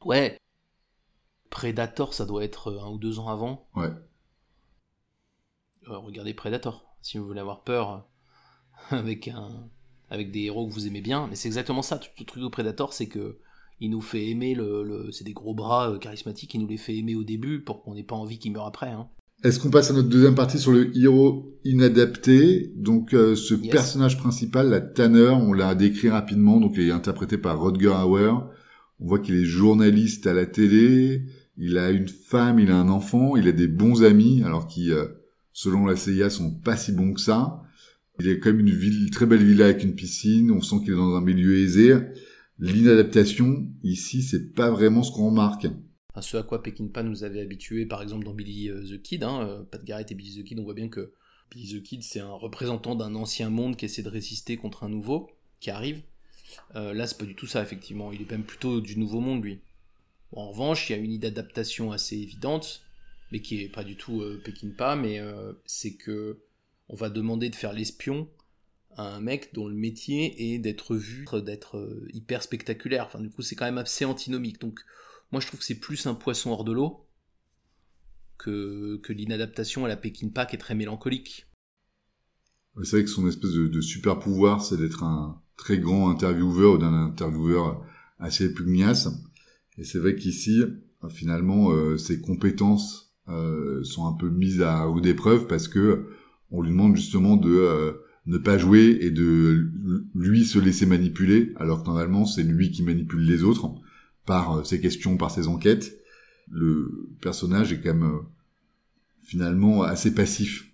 Ouais. 0.04 0.38
Predator, 1.50 2.14
ça 2.14 2.26
doit 2.26 2.44
être 2.44 2.80
un 2.82 2.90
ou 2.90 2.98
deux 2.98 3.18
ans 3.18 3.28
avant. 3.28 3.68
Ouais. 3.76 3.90
Euh, 5.88 5.98
regardez 5.98 6.34
Predator, 6.34 6.84
si 7.02 7.18
vous 7.18 7.26
voulez 7.26 7.40
avoir 7.40 7.62
peur 7.62 8.08
avec 8.90 9.28
un 9.28 9.68
avec 10.10 10.30
des 10.30 10.42
héros 10.42 10.68
que 10.68 10.72
vous 10.72 10.86
aimez 10.86 11.00
bien. 11.00 11.26
Mais 11.28 11.36
c'est 11.36 11.48
exactement 11.48 11.82
ça, 11.82 11.98
tout 11.98 12.08
le 12.18 12.24
truc 12.24 12.42
de 12.42 12.48
Predator, 12.48 12.92
c'est 12.92 13.06
que 13.06 13.38
il 13.80 13.90
nous 13.90 14.00
fait 14.00 14.28
aimer 14.28 14.54
le, 14.54 15.08
c'est 15.10 15.24
des 15.24 15.32
gros 15.32 15.54
bras 15.54 15.90
euh, 15.90 15.98
charismatiques, 15.98 16.54
il 16.54 16.60
nous 16.60 16.68
les 16.68 16.76
fait 16.76 16.96
aimer 16.96 17.16
au 17.16 17.24
début 17.24 17.60
pour 17.60 17.82
qu'on 17.82 17.94
n'ait 17.94 18.04
pas 18.04 18.14
envie 18.14 18.38
qu'il 18.38 18.52
meure 18.52 18.66
après. 18.66 18.90
Hein. 18.90 19.08
Est-ce 19.42 19.58
qu'on 19.58 19.70
passe 19.70 19.90
à 19.90 19.94
notre 19.94 20.08
deuxième 20.08 20.34
partie 20.34 20.58
sur 20.58 20.72
le 20.72 20.96
héros 20.96 21.58
inadapté? 21.64 22.72
Donc 22.76 23.12
euh, 23.12 23.34
ce 23.34 23.54
personnage 23.54 24.16
principal, 24.16 24.70
la 24.70 24.80
Tanner, 24.80 25.30
on 25.30 25.52
l'a 25.52 25.74
décrit 25.74 26.08
rapidement, 26.08 26.60
donc 26.60 26.74
il 26.76 26.88
est 26.88 26.92
interprété 26.92 27.36
par 27.36 27.58
Rodger 27.58 27.88
Hauer. 27.88 28.32
On 29.00 29.06
voit 29.06 29.18
qu'il 29.18 29.34
est 29.34 29.44
journaliste 29.44 30.26
à 30.26 30.32
la 30.32 30.46
télé, 30.46 31.24
il 31.58 31.76
a 31.76 31.90
une 31.90 32.08
femme, 32.08 32.58
il 32.58 32.70
a 32.70 32.76
un 32.76 32.88
enfant, 32.88 33.36
il 33.36 33.48
a 33.48 33.52
des 33.52 33.68
bons 33.68 34.02
amis, 34.04 34.42
alors 34.44 34.66
qui, 34.66 34.92
euh, 34.92 35.06
selon 35.54 35.86
la 35.86 35.96
CIA, 35.96 36.28
sont 36.28 36.50
pas 36.50 36.76
si 36.76 36.92
bons 36.92 37.14
que 37.14 37.20
ça. 37.20 37.62
Il 38.20 38.28
est 38.28 38.38
quand 38.38 38.50
même 38.50 38.60
une 38.60 38.74
ville, 38.74 39.10
très 39.10 39.24
belle 39.24 39.42
villa 39.42 39.64
avec 39.64 39.82
une 39.82 39.94
piscine, 39.94 40.50
on 40.50 40.60
sent 40.60 40.76
qu'il 40.80 40.92
est 40.92 40.96
dans 40.96 41.16
un 41.16 41.22
milieu 41.22 41.56
aisé. 41.56 41.96
L'inadaptation, 42.58 43.66
ici, 43.82 44.22
c'est 44.22 44.52
pas 44.52 44.70
vraiment 44.70 45.02
ce 45.02 45.10
qu'on 45.10 45.30
remarque 45.30 45.66
ce 46.22 46.36
à 46.36 46.42
quoi 46.42 46.62
Peckinpah 46.62 47.02
nous 47.02 47.24
avait 47.24 47.40
habitué, 47.40 47.86
par 47.86 48.02
exemple 48.02 48.24
dans 48.24 48.34
Billy 48.34 48.68
euh, 48.68 48.84
the 48.84 49.02
Kid, 49.02 49.24
hein, 49.24 49.42
euh, 49.42 49.62
Pat 49.64 49.84
Garrett 49.84 50.10
et 50.10 50.14
Billy 50.14 50.40
the 50.40 50.44
Kid, 50.44 50.58
on 50.58 50.64
voit 50.64 50.74
bien 50.74 50.88
que 50.88 51.12
Billy 51.50 51.80
the 51.80 51.82
Kid 51.82 52.02
c'est 52.02 52.20
un 52.20 52.32
représentant 52.32 52.94
d'un 52.94 53.14
ancien 53.14 53.50
monde 53.50 53.76
qui 53.76 53.84
essaie 53.84 54.02
de 54.02 54.08
résister 54.08 54.56
contre 54.56 54.84
un 54.84 54.88
nouveau 54.88 55.30
qui 55.60 55.70
arrive. 55.70 56.02
Euh, 56.76 56.94
là 56.94 57.06
c'est 57.06 57.18
pas 57.18 57.24
du 57.24 57.34
tout 57.34 57.46
ça 57.46 57.62
effectivement, 57.62 58.12
il 58.12 58.22
est 58.22 58.30
même 58.30 58.44
plutôt 58.44 58.80
du 58.80 58.96
nouveau 58.96 59.20
monde 59.20 59.42
lui. 59.42 59.60
en 60.32 60.50
revanche, 60.50 60.88
il 60.88 60.92
y 60.92 60.96
a 60.96 60.98
une 60.98 61.12
idée 61.12 61.30
d'adaptation 61.30 61.90
assez 61.90 62.16
évidente, 62.16 62.82
mais 63.34 63.40
qui 63.40 63.60
est 63.60 63.68
pas 63.68 63.82
du 63.82 63.96
tout 63.96 64.22
euh, 64.22 64.40
Peckinpah, 64.44 64.94
mais 64.94 65.20
c'est 65.66 65.96
que 65.96 66.38
on 66.88 66.94
va 66.94 67.10
demander 67.10 67.50
de 67.50 67.56
faire 67.56 67.72
l'espion 67.72 68.28
à 68.96 69.16
un 69.16 69.20
mec 69.20 69.52
dont 69.52 69.66
le 69.66 69.74
métier 69.74 70.54
est 70.54 70.58
d'être 70.60 70.94
vu, 70.94 71.26
d'être 71.44 72.06
hyper 72.12 72.44
spectaculaire. 72.44 73.06
Enfin, 73.06 73.18
du 73.18 73.30
coup, 73.30 73.42
c'est 73.42 73.56
quand 73.56 73.64
même 73.64 73.78
assez 73.78 74.04
antinomique. 74.04 74.60
Donc, 74.60 74.78
moi, 75.32 75.40
je 75.40 75.48
trouve 75.48 75.58
que 75.58 75.66
c'est 75.66 75.80
plus 75.80 76.06
un 76.06 76.14
poisson 76.14 76.52
hors 76.52 76.62
de 76.62 76.70
l'eau 76.70 77.08
que, 78.38 79.00
que 79.02 79.12
l'inadaptation 79.12 79.84
à 79.84 79.88
la 79.88 79.96
Pékin 79.96 80.28
qui 80.28 80.54
est 80.54 80.58
très 80.58 80.76
mélancolique. 80.76 81.46
C'est 82.84 82.98
vrai 82.98 83.04
que 83.04 83.10
son 83.10 83.26
espèce 83.26 83.50
de, 83.50 83.80
super 83.80 84.20
pouvoir, 84.20 84.64
c'est 84.64 84.76
d'être 84.76 85.02
un 85.02 85.42
très 85.56 85.78
grand 85.78 86.08
intervieweur 86.08 86.74
ou 86.74 86.78
d'un 86.78 86.94
intervieweur 86.94 87.84
assez 88.20 88.54
pugnace. 88.54 89.08
Et 89.76 89.82
c'est 89.82 89.98
vrai 89.98 90.14
qu'ici, 90.14 90.62
finalement, 91.10 91.72
euh, 91.72 91.96
ses 91.96 92.20
compétences 92.20 93.03
euh, 93.03 93.03
sont 93.26 94.06
un 94.06 94.12
peu 94.12 94.28
mises 94.28 94.62
à 94.62 94.84
rude 94.84 95.06
épreuve 95.06 95.46
parce 95.46 95.68
que 95.68 96.08
on 96.54 96.62
lui 96.62 96.70
demande 96.70 96.96
justement 96.96 97.36
de 97.36 97.50
euh, 97.50 97.92
ne 98.26 98.38
pas 98.38 98.58
jouer 98.58 98.98
et 99.00 99.10
de 99.10 99.70
lui 100.14 100.44
se 100.44 100.58
laisser 100.58 100.86
manipuler, 100.86 101.52
alors 101.56 101.82
que 101.82 101.88
normalement 101.88 102.24
c'est 102.24 102.42
lui 102.42 102.70
qui 102.70 102.82
manipule 102.82 103.22
les 103.26 103.42
autres 103.42 103.70
par 104.24 104.58
euh, 104.58 104.64
ses 104.64 104.80
questions, 104.80 105.16
par 105.16 105.30
ses 105.30 105.48
enquêtes, 105.48 105.98
le 106.48 107.16
personnage 107.20 107.72
est 107.72 107.80
quand 107.80 107.94
même 107.94 108.04
euh, 108.04 108.20
finalement 109.24 109.82
assez 109.82 110.14
passif 110.14 110.70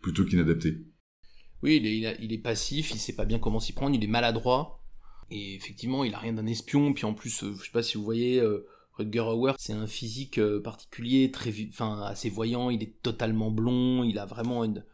plutôt 0.00 0.24
qu'inadapté. 0.24 0.78
Oui, 1.62 1.76
il 1.76 1.86
est, 1.86 2.16
il, 2.20 2.32
est, 2.32 2.38
passif, 2.38 2.92
il 2.92 2.98
sait 2.98 3.14
pas 3.14 3.24
bien 3.24 3.38
comment 3.38 3.60
s'y 3.60 3.72
prendre, 3.72 3.94
il 3.94 4.02
est 4.02 4.08
maladroit. 4.08 4.80
Et 5.30 5.56
effectivement, 5.56 6.04
il 6.04 6.14
a 6.14 6.18
rien 6.18 6.32
d'un 6.32 6.46
espion. 6.46 6.94
Puis 6.94 7.04
en 7.04 7.14
plus, 7.14 7.42
euh, 7.42 7.52
je 7.58 7.64
sais 7.64 7.72
pas 7.72 7.82
si 7.82 7.98
vous 7.98 8.04
voyez, 8.04 8.40
Rutger 8.98 9.20
Hauer, 9.20 9.54
c'est 9.58 9.72
un 9.72 9.86
physique 9.86 10.40
particulier, 10.62 11.30
très, 11.30 11.52
enfin, 11.70 12.02
assez 12.02 12.28
voyant. 12.28 12.70
Il 12.70 12.82
est 12.82 13.00
totalement 13.02 13.50
blond. 13.50 14.02
Il 14.04 14.18
a 14.18 14.26
vraiment 14.26 14.64
une. 14.64 14.84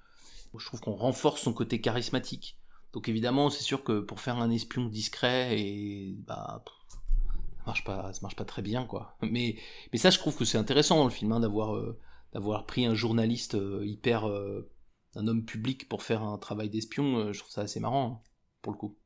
Je 0.57 0.65
trouve 0.67 0.81
qu'on 0.81 0.95
renforce 0.95 1.43
son 1.43 1.53
côté 1.53 1.81
charismatique. 1.81 2.59
Donc 2.93 3.09
évidemment, 3.09 3.51
c'est 3.51 3.65
sûr 3.65 3.83
que 3.83 3.99
pour 3.99 4.21
faire 4.21 4.39
un 4.39 4.51
espion 4.51 4.87
discret 4.87 5.59
et 5.61 6.15
bah, 6.27 6.63
marche 7.67 7.85
pas, 7.85 8.13
ça 8.13 8.21
marche 8.23 8.37
pas 8.37 8.45
très 8.45 8.63
bien, 8.63 8.87
quoi. 8.87 9.17
Mais, 9.23 9.57
mais 9.93 9.99
ça, 9.99 10.11
je 10.11 10.19
trouve 10.19 10.37
que 10.37 10.45
c'est 10.45 10.59
intéressant 10.59 10.97
dans 10.97 11.05
le 11.05 11.11
film, 11.11 11.33
hein, 11.33 11.41
d'avoir, 11.41 11.75
euh, 11.75 11.99
d'avoir 12.33 12.67
pris 12.67 12.87
un 12.87 12.95
journaliste 12.95 13.55
euh, 13.55 13.85
hyper, 13.85 14.29
euh, 14.29 14.71
un 15.17 15.27
homme 15.27 15.45
public 15.45 15.89
pour 15.89 16.03
faire 16.03 16.23
un 16.23 16.39
travail 16.39 16.71
d'espion. 16.71 17.33
je 17.33 17.39
trouve 17.39 17.51
ça 17.51 17.63
assez 17.63 17.81
marrant, 17.81 18.23
hein, 18.25 18.31
pour 18.63 18.73
le 18.73 18.79
coup. 18.79 18.97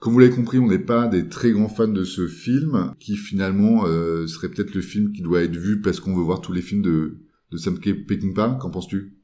Comme 0.00 0.14
vous 0.14 0.18
l'avez 0.18 0.34
compris, 0.34 0.58
on 0.58 0.66
n'est 0.66 0.78
pas 0.78 1.06
des 1.06 1.28
très 1.28 1.52
grands 1.52 1.68
fans 1.68 1.86
de 1.86 2.04
ce 2.04 2.26
film, 2.26 2.94
qui 2.98 3.16
finalement 3.16 3.84
serait 4.26 4.48
peut-être 4.48 4.74
le 4.74 4.80
film 4.80 5.12
qui 5.12 5.20
doit 5.20 5.42
être 5.42 5.56
vu 5.56 5.82
parce 5.82 6.00
qu'on 6.00 6.16
veut 6.16 6.22
voir 6.22 6.40
tous 6.40 6.52
les 6.52 6.62
films 6.62 6.80
de, 6.80 7.18
de 7.50 7.56
Sam 7.58 7.78
Peckinpah. 7.78 8.56
Qu'en 8.60 8.70
penses-tu? 8.70 9.18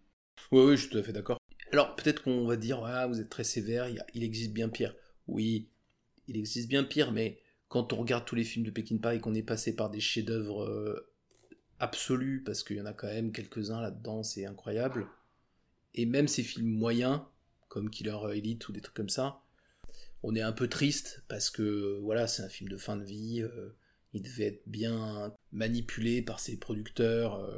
Oui, 0.52 0.60
oui, 0.66 0.76
je 0.76 0.82
suis 0.82 0.90
tout 0.90 0.98
à 0.98 1.02
fait 1.02 1.14
d'accord. 1.14 1.38
Alors 1.72 1.96
peut-être 1.96 2.22
qu'on 2.22 2.46
va 2.46 2.56
dire, 2.56 2.84
ah, 2.84 3.06
vous 3.06 3.20
êtes 3.20 3.30
très 3.30 3.42
sévère, 3.42 3.88
il 4.14 4.22
existe 4.22 4.52
bien 4.52 4.68
pire. 4.68 4.94
Oui, 5.26 5.70
il 6.28 6.36
existe 6.36 6.68
bien 6.68 6.84
pire, 6.84 7.10
mais 7.10 7.40
quand 7.68 7.94
on 7.94 7.96
regarde 7.96 8.26
tous 8.26 8.36
les 8.36 8.44
films 8.44 8.66
de 8.66 8.70
Peckinpah 8.70 9.14
et 9.14 9.20
qu'on 9.20 9.34
est 9.34 9.42
passé 9.42 9.74
par 9.74 9.88
des 9.88 10.00
chefs-d'œuvre 10.00 10.64
euh, 10.64 11.10
absolus, 11.78 12.42
parce 12.44 12.62
qu'il 12.62 12.76
y 12.76 12.80
en 12.82 12.86
a 12.86 12.92
quand 12.92 13.08
même 13.08 13.32
quelques-uns 13.32 13.80
là-dedans, 13.80 14.22
c'est 14.22 14.44
incroyable. 14.44 15.06
Et 15.94 16.04
même 16.04 16.28
ces 16.28 16.42
films 16.42 16.68
moyens, 16.68 17.22
comme 17.68 17.88
Killer 17.88 18.18
Elite 18.34 18.68
ou 18.68 18.72
des 18.72 18.82
trucs 18.82 18.94
comme 18.94 19.08
ça, 19.08 19.40
on 20.26 20.34
est 20.34 20.42
un 20.42 20.52
peu 20.52 20.66
triste 20.66 21.22
parce 21.28 21.50
que 21.50 22.00
voilà, 22.02 22.26
c'est 22.26 22.42
un 22.42 22.48
film 22.48 22.68
de 22.68 22.76
fin 22.76 22.96
de 22.96 23.04
vie. 23.04 23.42
Euh, 23.42 23.76
il 24.12 24.22
devait 24.22 24.46
être 24.46 24.62
bien 24.66 25.32
manipulé 25.52 26.20
par 26.20 26.40
ses 26.40 26.56
producteurs. 26.56 27.36
Euh. 27.36 27.56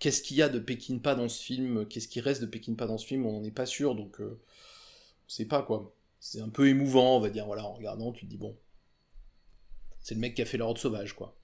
Qu'est-ce 0.00 0.20
qu'il 0.22 0.36
y 0.36 0.42
a 0.42 0.48
de 0.48 0.58
Peckinpah 0.58 1.14
dans 1.14 1.28
ce 1.28 1.40
film? 1.40 1.86
Qu'est-ce 1.86 2.08
qui 2.08 2.20
reste 2.20 2.40
de 2.40 2.46
Peckinpah 2.46 2.88
dans 2.88 2.98
ce 2.98 3.06
film? 3.06 3.26
On 3.26 3.32
n'en 3.32 3.44
est 3.44 3.52
pas 3.52 3.66
sûr, 3.66 3.94
donc 3.94 4.16
on 4.20 4.36
sait 5.28 5.44
pas 5.44 5.62
quoi. 5.62 5.94
C'est 6.18 6.40
un 6.40 6.48
peu 6.48 6.68
émouvant, 6.68 7.16
on 7.16 7.20
va 7.20 7.30
dire. 7.30 7.46
Voilà, 7.46 7.64
en 7.64 7.74
regardant, 7.74 8.10
tu 8.10 8.26
te 8.26 8.30
dis 8.30 8.38
bon, 8.38 8.56
c'est 10.00 10.14
le 10.14 10.20
mec 10.20 10.34
qui 10.34 10.42
a 10.42 10.46
fait 10.46 10.58
l'ordre 10.58 10.80
sauvage, 10.80 11.14
quoi. 11.14 11.36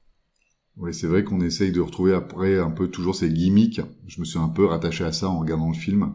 Oui, 0.77 0.93
c'est 0.93 1.07
vrai 1.07 1.23
qu'on 1.23 1.41
essaye 1.41 1.71
de 1.71 1.81
retrouver 1.81 2.13
après 2.13 2.59
un 2.59 2.71
peu 2.71 2.89
toujours 2.89 3.15
ces 3.15 3.33
gimmicks. 3.33 3.81
Je 4.09 4.19
me 4.19 4.25
suis 4.25 4.39
un 4.39 4.49
peu 4.49 4.67
rattaché 4.67 5.05
à 5.05 5.13
ça 5.13 5.29
en 5.29 5.39
regardant 5.39 5.69
le 5.69 5.77
film. 5.77 6.15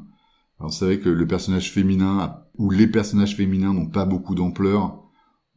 Alors 0.60 0.74
c'est 0.74 0.84
vrai 0.84 1.00
que 1.00 1.08
le 1.08 1.28
personnage 1.28 1.72
féminin, 1.72 2.44
ou 2.60 2.70
les 2.70 2.88
personnages 2.88 3.36
féminins 3.36 3.74
n'ont 3.74 3.90
pas 3.90 4.06
beaucoup 4.06 4.36
d'ampleur. 4.36 5.02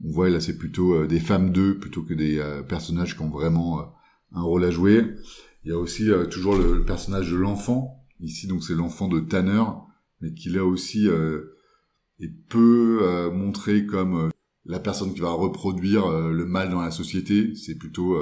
On 0.05 0.11
voit 0.11 0.31
là 0.31 0.41
c'est 0.41 0.57
plutôt 0.57 0.95
euh, 0.95 1.07
des 1.07 1.21
femmes 1.21 1.51
d'eux 1.51 1.79
plutôt 1.79 2.03
que 2.03 2.15
des 2.15 2.39
euh, 2.39 2.63
personnages 2.63 3.17
qui 3.17 3.23
ont 3.23 3.29
vraiment 3.29 3.81
euh, 3.81 3.85
un 4.33 4.43
rôle 4.43 4.65
à 4.65 4.71
jouer. 4.71 5.05
Il 5.65 5.71
y 5.71 5.73
a 5.73 5.79
aussi 5.79 6.11
toujours 6.31 6.57
le, 6.57 6.85
personnage 6.85 7.31
de 7.31 7.37
l'enfant. 7.37 8.05
Ici 8.21 8.47
donc 8.47 8.65
c'est 8.65 8.75
l'enfant 8.75 9.09
de 9.09 9.21
Tanner, 9.21 9.63
mais 10.21 10.33
qui 10.33 10.49
là 10.49 10.65
aussi 10.65 11.07
est 11.07 12.49
peu 12.49 13.31
montré 13.33 13.87
comme 13.87 14.31
la 14.65 14.81
personne 14.81 15.15
qui 15.15 15.21
va 15.21 15.31
reproduire 15.31 16.09
le 16.09 16.45
mal 16.47 16.69
dans 16.69 16.81
la 16.81 16.91
société. 16.91 17.55
C'est 17.55 17.77
plutôt, 17.77 18.19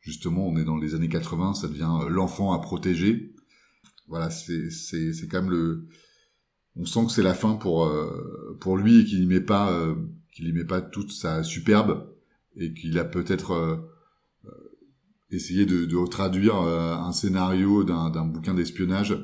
justement, 0.00 0.46
on 0.46 0.58
est 0.58 0.64
dans 0.64 0.76
les 0.76 0.94
années 0.94 1.08
80, 1.08 1.54
ça 1.54 1.68
devient 1.68 2.00
l'enfant 2.10 2.52
à 2.52 2.58
protéger. 2.58 3.32
Voilà, 4.06 4.28
c'est 4.28 4.68
c'est 4.68 5.14
c'est 5.14 5.28
quand 5.28 5.40
même 5.40 5.50
le. 5.50 5.88
On 6.76 6.84
sent 6.84 7.06
que 7.06 7.12
c'est 7.12 7.22
la 7.22 7.34
fin 7.34 7.54
pour 7.54 7.90
pour 8.60 8.76
lui 8.76 9.00
et 9.00 9.04
qu'il 9.04 9.20
n'y 9.20 9.26
met 9.26 9.40
pas 9.40 9.94
qu'il 10.32 10.48
y 10.48 10.52
met 10.52 10.64
pas 10.64 10.80
toute 10.80 11.12
sa 11.12 11.42
superbe 11.42 12.08
et 12.56 12.72
qu'il 12.72 12.98
a 12.98 13.04
peut-être 13.04 13.84
essayé 15.30 15.66
de, 15.66 15.84
de 15.84 16.06
traduire 16.08 16.56
un 16.56 17.12
scénario 17.12 17.84
d'un 17.84 18.08
d'un 18.08 18.24
bouquin 18.24 18.54
d'espionnage 18.54 19.16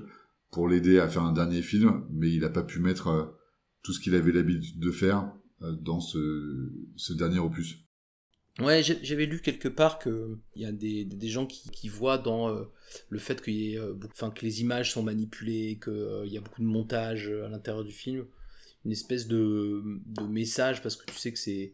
pour 0.50 0.68
l'aider 0.68 0.98
à 0.98 1.08
faire 1.08 1.24
un 1.24 1.32
dernier 1.32 1.62
film, 1.62 2.04
mais 2.10 2.30
il 2.30 2.40
n'a 2.40 2.48
pas 2.48 2.62
pu 2.62 2.80
mettre 2.80 3.34
tout 3.82 3.92
ce 3.92 4.00
qu'il 4.00 4.14
avait 4.14 4.32
l'habitude 4.32 4.78
de 4.78 4.90
faire 4.90 5.32
euh, 5.62 5.72
dans 5.72 6.00
ce, 6.00 6.72
ce 6.96 7.12
dernier 7.12 7.38
opus. 7.38 7.87
Ouais, 8.60 8.82
j'avais 8.82 9.26
lu 9.26 9.40
quelque 9.40 9.68
part 9.68 10.00
qu'il 10.00 10.38
y 10.56 10.64
a 10.64 10.72
des, 10.72 11.04
des 11.04 11.28
gens 11.28 11.46
qui, 11.46 11.88
voient 11.88 12.18
dans 12.18 12.48
euh, 12.48 12.64
le 13.08 13.18
fait 13.20 13.40
euh, 13.48 13.94
que 14.34 14.44
les 14.44 14.60
images 14.62 14.92
sont 14.92 15.02
manipulées, 15.02 15.78
qu'il 15.82 16.32
y 16.32 16.36
a 16.36 16.40
beaucoup 16.40 16.62
de 16.62 16.66
montage 16.66 17.28
à 17.28 17.48
l'intérieur 17.48 17.84
du 17.84 17.92
film, 17.92 18.26
une 18.84 18.90
espèce 18.90 19.28
de, 19.28 20.00
de, 20.06 20.24
message, 20.24 20.82
parce 20.82 20.96
que 20.96 21.06
tu 21.06 21.16
sais 21.16 21.32
que 21.32 21.38
c'est 21.38 21.72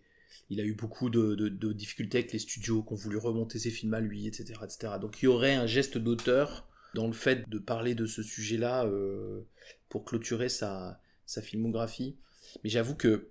il 0.50 0.60
a 0.60 0.64
eu 0.64 0.74
beaucoup 0.74 1.08
de, 1.08 1.34
de, 1.34 1.72
difficultés 1.72 2.18
avec 2.18 2.32
les 2.32 2.38
studios 2.38 2.82
qui 2.82 2.92
ont 2.92 2.96
voulu 2.96 3.16
remonter 3.16 3.58
ses 3.58 3.70
films 3.70 3.94
à 3.94 4.00
lui, 4.00 4.26
etc. 4.26 4.60
etc. 4.62 4.94
Donc 5.00 5.22
il 5.22 5.24
y 5.24 5.28
aurait 5.28 5.54
un 5.54 5.66
geste 5.66 5.96
d'auteur 5.96 6.68
dans 6.94 7.06
le 7.06 7.12
fait 7.12 7.48
de 7.48 7.58
parler 7.58 7.94
de 7.94 8.06
ce 8.06 8.22
sujet-là 8.22 8.84
euh, 8.84 9.40
pour 9.88 10.04
clôturer 10.04 10.48
sa, 10.50 11.00
sa 11.24 11.40
filmographie. 11.40 12.16
Mais 12.62 12.70
j'avoue 12.70 12.94
que 12.94 13.30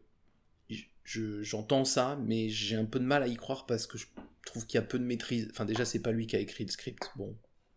j'entends 1.05 1.85
ça, 1.85 2.19
mais 2.25 2.49
j'ai 2.49 2.75
un 2.75 2.85
peu 2.85 2.99
de 2.99 3.05
mal 3.05 3.23
à 3.23 3.27
y 3.27 3.35
croire 3.35 3.65
parce 3.65 3.87
que 3.87 3.97
je 3.97 4.05
trouve 4.45 4.65
qu'il 4.65 4.77
y 4.77 4.83
a 4.83 4.85
peu 4.85 4.99
de 4.99 5.03
maîtrise. 5.03 5.47
Enfin, 5.51 5.65
déjà, 5.65 5.85
c'est 5.85 6.01
pas 6.01 6.11
lui 6.11 6.27
qui 6.27 6.35
a 6.35 6.39
écrit 6.39 6.65
le 6.65 6.71
script, 6.71 7.11
bon, 7.15 7.35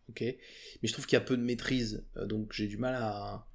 ok. 0.09 0.21
Mais 0.21 0.37
je 0.83 0.93
trouve 0.93 1.05
qu'il 1.05 1.15
y 1.15 1.21
a 1.21 1.25
peu 1.25 1.37
de 1.37 1.43
maîtrise, 1.43 2.05
euh, 2.17 2.25
donc 2.25 2.53
j'ai 2.53 2.67
du 2.67 2.77
mal 2.77 2.95
à. 2.95 3.47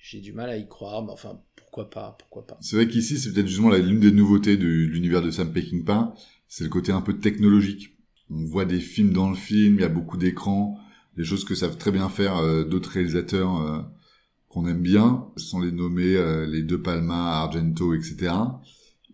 J'ai 0.00 0.20
du 0.20 0.32
mal 0.32 0.48
à 0.48 0.56
y 0.56 0.66
croire, 0.66 1.04
mais 1.04 1.10
enfin, 1.10 1.42
pourquoi 1.56 1.90
pas, 1.90 2.16
pourquoi 2.18 2.46
pas. 2.46 2.56
C'est 2.60 2.76
vrai 2.76 2.88
qu'ici, 2.88 3.18
c'est 3.18 3.32
peut-être 3.32 3.46
justement 3.46 3.70
l'une 3.70 4.00
des 4.00 4.12
nouveautés 4.12 4.56
de 4.56 4.66
l'univers 4.66 5.20
de 5.22 5.30
Sam 5.30 5.52
Peckinpah, 5.52 6.14
c'est 6.46 6.64
le 6.64 6.70
côté 6.70 6.92
un 6.92 7.02
peu 7.02 7.18
technologique. 7.18 7.98
On 8.30 8.44
voit 8.44 8.64
des 8.64 8.80
films 8.80 9.12
dans 9.12 9.28
le 9.28 9.36
film, 9.36 9.74
il 9.74 9.80
y 9.80 9.84
a 9.84 9.88
beaucoup 9.88 10.16
d'écrans, 10.16 10.78
des 11.16 11.24
choses 11.24 11.44
que 11.44 11.54
savent 11.54 11.76
très 11.76 11.90
bien 11.90 12.08
faire 12.08 12.38
euh, 12.38 12.64
d'autres 12.64 12.90
réalisateurs 12.90 13.60
euh, 13.60 13.82
qu'on 14.48 14.66
aime 14.66 14.82
bien, 14.82 15.26
sans 15.36 15.60
les 15.60 15.72
nommer 15.72 16.16
euh, 16.16 16.46
les 16.46 16.62
deux 16.62 16.80
Palma, 16.80 17.40
Argento, 17.42 17.94
etc. 17.94 18.32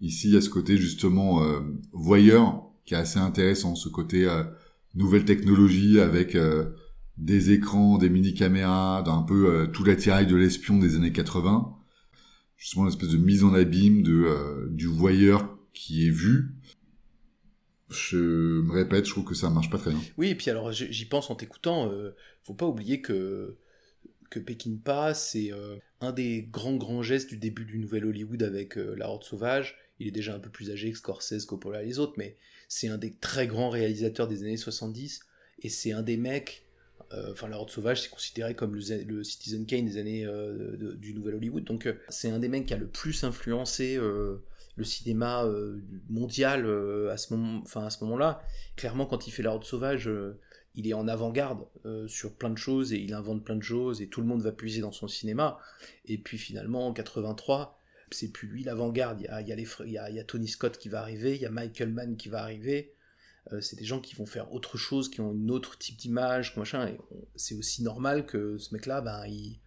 Ici, 0.01 0.29
il 0.29 0.35
y 0.35 0.37
a 0.37 0.41
ce 0.41 0.49
côté 0.49 0.77
justement 0.77 1.43
euh, 1.43 1.61
voyeur 1.93 2.63
qui 2.85 2.95
est 2.95 2.99
assez 2.99 3.19
intéressant, 3.19 3.75
ce 3.75 3.89
côté 3.89 4.27
euh, 4.27 4.45
nouvelle 4.95 5.25
technologie 5.25 5.99
avec 5.99 6.37
des 7.17 7.51
écrans, 7.51 7.99
des 7.99 8.11
mini-caméras, 8.11 9.03
d'un 9.03 9.23
peu 9.23 9.69
tout 9.73 9.83
l'attirail 9.83 10.27
de 10.27 10.37
l'espion 10.37 10.79
des 10.79 10.95
années 10.97 11.13
80. 11.13 11.75
Justement, 12.57 12.85
une 12.85 12.91
espèce 12.91 13.09
de 13.09 13.17
mise 13.17 13.43
en 13.43 13.55
abîme 13.55 14.03
de 14.03 14.69
du 14.71 14.87
voyeur 14.87 15.59
qui 15.73 16.07
est 16.07 16.11
vu. 16.11 16.55
Je 17.91 18.61
me 18.61 18.73
répète, 18.73 19.07
je 19.07 19.11
trouve 19.11 19.25
que 19.25 19.35
ça 19.35 19.51
marche 19.51 19.71
pas 19.71 19.79
très 19.79 19.91
bien. 19.91 20.01
Oui, 20.17 20.29
et 20.29 20.35
puis 20.37 20.51
alors 20.51 20.71
j'y 20.71 21.07
pense 21.07 21.29
en 21.31 21.35
t'écoutant, 21.35 21.91
faut 22.45 22.55
pas 22.55 22.67
oublier 22.67 23.01
que 23.01 23.57
que 24.31 24.39
Peckinpah, 24.39 25.15
c'est 25.15 25.53
euh, 25.53 25.77
un 26.01 26.13
des 26.13 26.43
grands 26.43 26.77
grands 26.77 27.03
gestes 27.03 27.29
du 27.29 27.37
début 27.37 27.65
du 27.65 27.79
nouvel 27.79 28.05
Hollywood 28.05 28.43
avec 28.43 28.77
euh, 28.77 28.95
La 28.97 29.09
Horde 29.09 29.25
Sauvage. 29.25 29.77
Il 29.99 30.09
est 30.09 30.13
déjà 30.13 30.35
un 30.35 30.39
peu 30.39 30.51
plus 30.51 30.71
âgé 30.71 30.91
que 30.91 30.99
Scorsese, 30.99 31.45
Coppola 31.45 31.83
et 31.83 31.87
les 31.87 31.99
autres, 31.99 32.15
mais 32.17 32.37
c'est 32.69 32.89
un 32.89 32.99
des 32.99 33.13
très 33.13 33.47
grands 33.47 33.71
réalisateurs 33.71 34.27
des 34.27 34.43
années 34.43 34.57
70, 34.57 35.21
et 35.63 35.69
c'est 35.69 35.93
un 35.93 36.03
des 36.03 36.17
mecs, 36.17 36.67
euh, 37.13 37.33
enfin 37.33 37.49
La 37.49 37.59
Horde 37.59 37.71
Sauvage 37.71 38.03
c'est 38.03 38.11
considéré 38.11 38.55
comme 38.55 38.75
le, 38.75 39.23
Citizen 39.23 39.67
Kane 39.67 39.85
des 39.85 39.99
années 39.99 40.27
du 40.97 41.15
nouvel 41.15 41.37
Hollywood, 41.37 41.65
donc 41.65 41.89
c'est 42.09 42.31
un 42.31 42.41
des 42.41 42.49
mecs 42.49 42.67
qui 42.67 42.75
a 42.75 42.79
le 42.79 42.89
plus 42.89 43.23
influencé 43.23 43.97
le 43.97 44.85
cinéma 44.85 45.49
mondial 46.09 46.67
à 47.09 47.17
ce 47.17 47.33
moment, 47.35 47.61
enfin 47.63 47.87
à 47.87 47.91
ce 47.91 48.03
moment-là. 48.03 48.43
Clairement, 48.75 49.07
quand 49.07 49.29
il 49.29 49.31
fait 49.31 49.45
La 49.45 49.53
Horde 49.53 49.65
Sauvage, 49.65 50.11
il 50.75 50.89
est 50.89 50.95
en 50.95 51.07
avant-garde 51.07 51.67
euh, 51.87 52.09
sur 52.09 52.35
plein 52.35 52.51
de 52.51 52.59
choses 52.59 52.93
et 52.93 52.99
il 52.99 53.15
invente 53.15 53.45
plein 53.45 53.57
de 53.57 53.63
choses 53.63 54.03
et 54.03 54.09
tout 54.09 54.21
le 54.21 54.27
monde 54.27 54.43
va 54.43 54.53
puiser 54.53 54.81
dans 54.81 54.93
son 54.93 55.09
cinéma. 55.09 55.59
Et 56.07 56.19
puis 56.19 56.39
finalement, 56.39 56.89
en 56.89 56.93
83, 56.93 57.81
c'est 58.11 58.33
plus 58.33 58.49
lui 58.49 58.65
l'avant-garde. 58.65 59.21
Il 59.21 59.25
y 59.25 59.29
a, 59.29 59.41
y 59.41 59.99
a 59.99 60.11
il, 60.11 60.25
Tony 60.27 60.49
Scott 60.49 60.79
qui 60.79 60.89
va 60.89 61.01
arriver, 61.01 61.35
il 61.35 61.43
y 61.43 61.47
a 61.47 61.51
Michael 61.51 61.91
Mann 61.91 62.17
qui 62.17 62.29
va 62.29 62.43
arriver. 62.43 62.95
Euh, 63.53 63.61
c'est 63.61 63.77
des 63.77 63.85
gens 63.85 64.01
qui 64.01 64.15
vont 64.15 64.27
faire 64.27 64.53
autre 64.53 64.77
chose, 64.77 65.11
qui 65.11 65.21
ont 65.21 65.33
une 65.33 65.51
autre 65.51 65.79
type 65.79 65.97
d'image, 65.97 66.57
machin. 66.57 66.89
Et 66.89 66.99
c'est 67.37 67.55
aussi 67.55 67.83
normal 67.83 68.27
que 68.27 68.59
ce 68.59 68.75
mec-là, 68.75 69.01
ben, 69.01 69.27
il, 69.27 69.61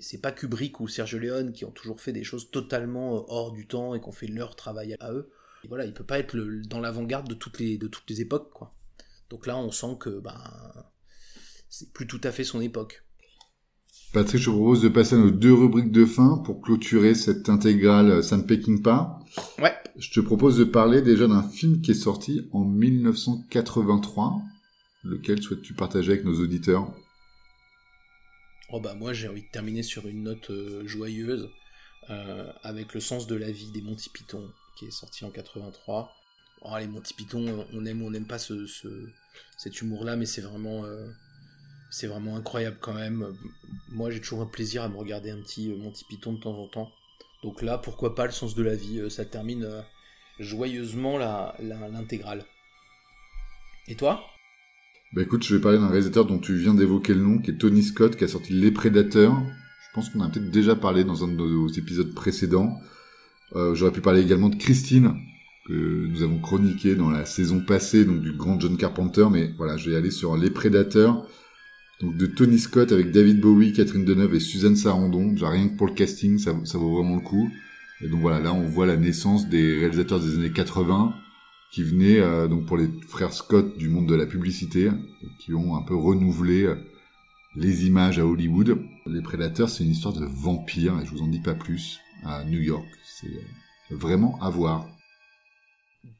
c'est 0.00 0.20
pas 0.20 0.32
Kubrick 0.32 0.80
ou 0.80 0.88
Sergio 0.88 1.18
Leone 1.18 1.52
qui 1.52 1.64
ont 1.64 1.70
toujours 1.70 2.00
fait 2.00 2.12
des 2.12 2.24
choses 2.24 2.50
totalement 2.50 3.18
euh, 3.18 3.22
hors 3.28 3.52
du 3.52 3.66
temps 3.66 3.94
et 3.94 4.00
qui 4.00 4.08
ont 4.08 4.12
fait 4.12 4.26
leur 4.26 4.56
travail 4.56 4.96
à 5.00 5.12
eux. 5.12 5.30
Et 5.64 5.68
voilà, 5.68 5.84
il 5.84 5.92
peut 5.92 6.04
pas 6.04 6.18
être 6.18 6.34
le, 6.34 6.62
dans 6.62 6.80
l'avant-garde 6.80 7.28
de 7.28 7.34
toutes 7.34 7.58
les 7.58 7.78
de 7.78 7.88
toutes 7.88 8.08
les 8.08 8.20
époques, 8.20 8.50
quoi. 8.52 8.74
Donc 9.30 9.46
là, 9.46 9.56
on 9.56 9.70
sent 9.70 9.96
que 10.00 10.20
ben, 10.20 10.40
c'est 11.68 11.92
plus 11.92 12.06
tout 12.06 12.20
à 12.24 12.32
fait 12.32 12.44
son 12.44 12.60
époque. 12.60 13.04
Patrick, 14.12 14.40
je 14.40 14.46
te 14.46 14.50
propose 14.50 14.80
de 14.80 14.88
passer 14.88 15.16
à 15.16 15.18
nos 15.18 15.30
deux 15.30 15.52
rubriques 15.52 15.92
de 15.92 16.06
fin 16.06 16.38
pour 16.38 16.62
clôturer 16.62 17.14
cette 17.14 17.48
intégrale 17.48 18.22
Sam 18.24 18.46
Peckinpah. 18.46 19.18
Ouais. 19.58 19.74
Je 19.98 20.10
te 20.10 20.20
propose 20.20 20.56
de 20.56 20.64
parler 20.64 21.02
déjà 21.02 21.26
d'un 21.26 21.42
film 21.42 21.82
qui 21.82 21.90
est 21.90 21.94
sorti 21.94 22.48
en 22.52 22.64
1983. 22.64 24.40
Lequel 25.04 25.42
souhaites-tu 25.42 25.74
partager 25.74 26.12
avec 26.12 26.24
nos 26.24 26.40
auditeurs? 26.40 26.90
Oh 28.70 28.80
bah 28.80 28.94
moi 28.94 29.12
j'ai 29.12 29.28
envie 29.28 29.42
de 29.42 29.50
terminer 29.50 29.82
sur 29.82 30.06
une 30.06 30.24
note 30.24 30.50
euh, 30.50 30.86
joyeuse 30.86 31.48
euh, 32.10 32.52
avec 32.62 32.94
Le 32.94 33.00
sens 33.00 33.26
de 33.26 33.34
la 33.34 33.50
vie 33.50 33.70
des 33.72 33.80
Monty 33.80 34.10
Python 34.10 34.50
qui 34.76 34.86
est 34.86 34.90
sorti 34.90 35.24
en 35.24 35.30
83 35.30 36.10
oh, 36.62 36.78
les 36.78 36.86
Monty 36.86 37.14
Python, 37.14 37.66
on 37.72 37.84
aime 37.86 38.02
ou 38.02 38.06
on 38.06 38.10
n'aime 38.10 38.26
pas 38.26 38.38
ce, 38.38 38.66
cet 39.56 39.80
humour-là, 39.80 40.16
mais 40.16 40.26
c'est 40.26 40.40
vraiment, 40.40 40.84
euh, 40.84 41.06
vraiment 42.04 42.36
incroyable 42.36 42.78
quand 42.80 42.94
même. 42.94 43.26
Moi, 43.90 44.10
j'ai 44.10 44.20
toujours 44.20 44.42
un 44.42 44.46
plaisir 44.46 44.82
à 44.82 44.88
me 44.88 44.96
regarder 44.96 45.30
un 45.30 45.40
petit 45.40 45.70
euh, 45.70 45.76
Monty 45.76 46.04
Python 46.08 46.32
de 46.34 46.40
temps 46.40 46.56
en 46.56 46.68
temps. 46.68 46.90
Donc 47.42 47.62
là, 47.62 47.78
pourquoi 47.78 48.14
pas 48.14 48.26
le 48.26 48.32
sens 48.32 48.54
de 48.54 48.62
la 48.62 48.74
vie 48.74 49.00
euh, 49.00 49.10
Ça 49.10 49.24
termine 49.24 49.68
joyeusement 50.38 51.18
l'intégrale. 51.18 52.44
Et 53.88 53.96
toi? 53.96 54.22
Bah 55.14 55.22
écoute, 55.22 55.42
je 55.42 55.56
vais 55.56 55.60
parler 55.60 55.78
d'un 55.78 55.88
réalisateur 55.88 56.26
dont 56.26 56.38
tu 56.38 56.54
viens 56.56 56.74
d'évoquer 56.74 57.14
le 57.14 57.22
nom, 57.22 57.38
qui 57.38 57.50
est 57.50 57.58
Tony 57.58 57.82
Scott, 57.82 58.16
qui 58.16 58.24
a 58.24 58.28
sorti 58.28 58.52
Les 58.52 58.70
Prédateurs. 58.70 59.34
Je 59.34 59.94
pense 59.94 60.10
qu'on 60.10 60.20
a 60.20 60.28
peut-être 60.28 60.50
déjà 60.50 60.76
parlé 60.76 61.02
dans 61.02 61.24
un 61.24 61.28
de 61.28 61.32
nos 61.32 61.68
épisodes 61.68 62.12
précédents. 62.14 62.78
J'aurais 63.54 63.92
pu 63.92 64.02
parler 64.02 64.20
également 64.20 64.50
de 64.50 64.56
Christine, 64.56 65.14
que 65.68 66.06
nous 66.06 66.22
avons 66.22 66.38
chroniqué 66.38 66.94
dans 66.94 67.10
la 67.10 67.26
saison 67.26 67.60
passée, 67.60 68.04
donc 68.04 68.20
du 68.22 68.32
grand 68.32 68.58
John 68.58 68.76
Carpenter, 68.76 69.26
mais 69.30 69.52
voilà, 69.58 69.76
je 69.76 69.90
vais 69.90 69.96
aller 69.96 70.10
sur 70.10 70.36
Les 70.36 70.50
Prédateurs, 70.50 71.26
donc 72.00 72.16
de 72.16 72.26
Tony 72.26 72.58
Scott 72.58 72.90
avec 72.90 73.12
David 73.12 73.40
Bowie, 73.40 73.72
Catherine 73.72 74.04
Deneuve 74.04 74.34
et 74.34 74.40
Suzanne 74.40 74.76
Sarandon. 74.76 75.32
Déjà 75.32 75.50
rien 75.50 75.68
que 75.68 75.76
pour 75.76 75.86
le 75.86 75.94
casting, 75.94 76.38
ça, 76.38 76.54
ça 76.64 76.78
vaut 76.78 76.96
vraiment 76.96 77.16
le 77.16 77.22
coup. 77.22 77.50
Et 78.00 78.08
donc 78.08 78.20
voilà, 78.20 78.40
là 78.40 78.54
on 78.54 78.62
voit 78.62 78.86
la 78.86 78.96
naissance 78.96 79.48
des 79.48 79.78
réalisateurs 79.78 80.20
des 80.20 80.34
années 80.36 80.52
80 80.52 81.14
qui 81.70 81.82
venaient 81.82 82.20
euh, 82.20 82.48
donc 82.48 82.66
pour 82.66 82.76
les 82.76 82.88
frères 83.06 83.32
Scott 83.32 83.76
du 83.76 83.88
monde 83.88 84.08
de 84.08 84.14
la 84.14 84.26
publicité, 84.26 84.90
qui 85.38 85.54
ont 85.54 85.76
un 85.76 85.82
peu 85.82 85.94
renouvelé 85.94 86.64
euh, 86.64 86.76
les 87.56 87.86
images 87.86 88.18
à 88.18 88.26
Hollywood. 88.26 88.78
Les 89.06 89.22
Prédateurs, 89.22 89.68
c'est 89.68 89.84
une 89.84 89.90
histoire 89.90 90.14
de 90.14 90.24
vampires, 90.24 90.98
et 91.00 91.06
je 91.06 91.10
vous 91.10 91.22
en 91.22 91.26
dis 91.26 91.40
pas 91.40 91.54
plus, 91.54 92.00
à 92.24 92.44
New 92.44 92.60
York. 92.60 92.86
C'est 93.04 93.26
euh, 93.26 93.96
vraiment 93.96 94.38
à 94.40 94.50
voir. 94.50 94.88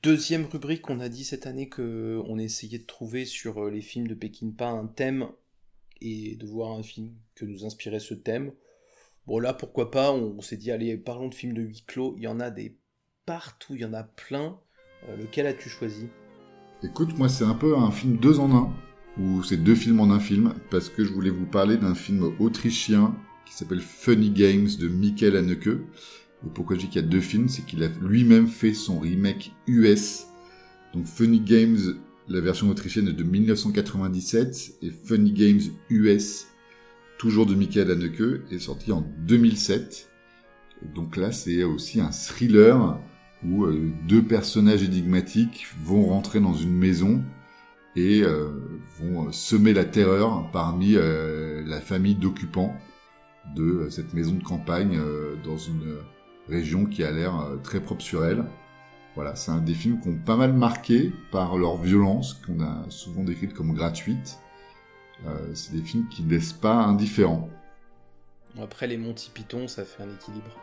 Deuxième 0.03 0.45
rubrique, 0.45 0.83
qu'on 0.83 0.99
a 0.99 1.09
dit 1.09 1.25
cette 1.25 1.47
année 1.47 1.69
que 1.69 2.21
on 2.27 2.39
essayait 2.39 2.79
de 2.79 2.87
trouver 2.87 3.25
sur 3.25 3.65
euh, 3.65 3.71
les 3.71 3.81
films 3.81 4.09
de 4.09 4.15
Peckinpah 4.15 4.71
un 4.71 4.87
thème 4.87 5.29
et 6.01 6.35
de 6.35 6.47
voir 6.47 6.73
un 6.73 6.83
film 6.83 7.13
que 7.37 7.45
nous 7.45 7.65
inspirait 7.65 8.01
ce 8.01 8.15
thème. 8.15 8.53
Bon 9.27 9.39
là, 9.39 9.53
pourquoi 9.55 9.91
pas, 9.91 10.13
on, 10.13 10.41
s'est 10.41 10.57
dit, 10.57 10.71
allez, 10.71 10.97
parlons 10.97 11.29
de 11.29 11.35
films 11.35 11.53
de 11.53 11.63
huis 11.63 11.85
clos, 11.87 12.15
il 12.17 12.25
y 12.25 12.27
en 12.27 12.41
a 12.41 12.51
des 12.51 12.77
partout, 13.25 13.75
il 13.75 13.83
y 13.83 13.85
en 13.85 13.93
a 13.93 14.03
plein. 14.03 14.59
Euh, 15.09 15.17
lequel 15.17 15.47
as-tu 15.47 15.69
choisi? 15.69 16.09
Écoute, 16.83 17.17
moi 17.17 17.29
c'est 17.29 17.45
un 17.45 17.55
peu 17.55 17.77
un 17.77 17.91
film 17.93 18.17
deux 18.17 18.41
en 18.41 18.53
un, 18.53 18.75
ou 19.21 19.45
c'est 19.45 19.57
deux 19.57 19.75
films 19.77 20.01
en 20.01 20.11
un 20.11 20.21
film, 20.21 20.55
parce 20.71 20.89
que 20.89 21.05
je 21.05 21.13
voulais 21.13 21.31
vous 21.31 21.47
parler 21.47 21.77
d'un 21.77 21.95
film 21.95 22.35
autrichien 22.41 23.15
qui 23.47 23.55
s'appelle 23.55 23.81
Funny 23.81 24.31
Games 24.31 24.69
de 24.79 24.89
Michael 24.89 25.37
Haneke, 25.37 25.79
et 26.47 26.51
pourquoi 26.51 26.77
je 26.77 26.83
dis 26.83 26.89
qu'il 26.89 27.03
y 27.03 27.05
a 27.05 27.09
deux 27.09 27.21
films, 27.21 27.49
c'est 27.49 27.65
qu'il 27.65 27.83
a 27.83 27.89
lui-même 28.01 28.47
fait 28.47 28.75
son 28.75 29.01
remake 29.01 29.53
US. 29.67 30.27
Donc 30.95 31.07
Funny 31.07 31.41
Games, 31.41 31.79
la 32.29 32.41
version 32.41 32.71
autrichienne 32.71 33.07
de 33.07 33.23
1997, 33.25 34.79
et 34.83 34.91
Funny 34.91 35.33
Games 35.33 35.61
US, 35.91 36.47
toujours 37.19 37.47
de 37.47 37.55
Michael 37.55 37.91
Haneke, 37.91 38.43
est 38.51 38.61
sorti 38.61 38.93
en 38.93 39.05
2007. 39.27 40.11
donc 40.95 41.17
là, 41.17 41.33
c'est 41.33 41.65
aussi 41.65 42.01
un 42.01 42.11
thriller 42.11 43.01
où 43.45 43.65
euh, 43.65 43.93
deux 44.07 44.23
personnages 44.23 44.83
énigmatiques 44.83 45.67
vont 45.83 46.07
rentrer 46.07 46.41
dans 46.41 46.55
une 46.55 46.73
maison 46.73 47.23
et 47.97 48.23
euh, 48.23 48.51
vont 49.01 49.33
semer 49.33 49.73
la 49.73 49.85
terreur 49.85 50.51
parmi 50.53 50.95
euh, 50.95 51.65
la 51.67 51.81
famille 51.81 52.15
d'occupants 52.15 52.77
de 53.57 53.89
cette 53.91 54.13
maison 54.15 54.35
de 54.35 54.43
campagne 54.43 55.01
dans 55.43 55.57
une 55.57 55.97
région 56.49 56.87
qui 56.87 57.05
a 57.05 57.11
l'air 57.11 57.39
euh, 57.39 57.57
très 57.57 57.81
propre 57.81 58.03
sur 58.03 58.25
elle. 58.25 58.45
Voilà, 59.15 59.35
c'est 59.35 59.51
un 59.51 59.59
des 59.59 59.75
films 59.75 60.01
qui 60.01 60.09
ont 60.09 60.19
pas 60.19 60.37
mal 60.37 60.53
marqué 60.53 61.13
par 61.33 61.57
leur 61.59 61.77
violence, 61.77 62.35
qu'on 62.35 62.61
a 62.61 62.89
souvent 62.89 63.25
décrite 63.25 63.53
comme 63.53 63.75
gratuite. 63.75 64.39
Euh, 65.27 65.55
c'est 65.55 65.73
des 65.73 65.83
films 65.83 66.09
qui 66.09 66.23
ne 66.23 66.31
laissent 66.31 66.53
pas 66.53 66.75
indifférents. 66.75 67.51
Après 68.61 68.87
les 68.87 68.97
Monty 68.97 69.31
Python, 69.35 69.67
ça 69.67 69.85
fait 69.85 70.03
un 70.03 70.15
équilibre. 70.15 70.57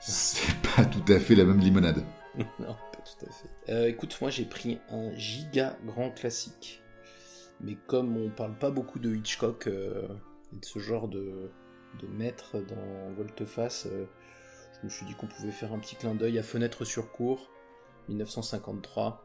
C'est 0.00 0.56
pas 0.74 0.84
tout 0.84 1.12
à 1.12 1.18
fait 1.18 1.34
la 1.34 1.44
même 1.44 1.60
limonade. 1.60 2.02
non, 2.38 2.44
pas 2.92 3.02
tout 3.04 3.26
à 3.26 3.30
fait. 3.30 3.72
Euh, 3.72 3.88
écoute, 3.88 4.16
moi 4.20 4.30
j'ai 4.30 4.44
pris 4.44 4.78
un 4.90 5.14
giga 5.14 5.76
grand 5.84 6.10
classique. 6.10 6.82
Mais 7.60 7.76
comme 7.86 8.16
on 8.16 8.30
parle 8.30 8.56
pas 8.58 8.70
beaucoup 8.70 8.98
de 8.98 9.14
Hitchcock 9.14 9.66
et 9.66 9.70
de 10.56 10.64
ce 10.64 10.78
genre 10.80 11.08
de, 11.08 11.50
de 12.00 12.06
maître 12.08 12.56
dans 12.58 13.12
Volteface, 13.16 13.86
Je 14.82 14.86
me 14.88 14.90
suis 14.90 15.06
dit 15.06 15.14
qu'on 15.14 15.28
pouvait 15.28 15.52
faire 15.52 15.72
un 15.72 15.78
petit 15.78 15.94
clin 15.94 16.16
d'œil 16.16 16.40
à 16.40 16.42
Fenêtre 16.42 16.84
sur 16.84 17.12
cour, 17.12 17.48
1953. 18.08 19.24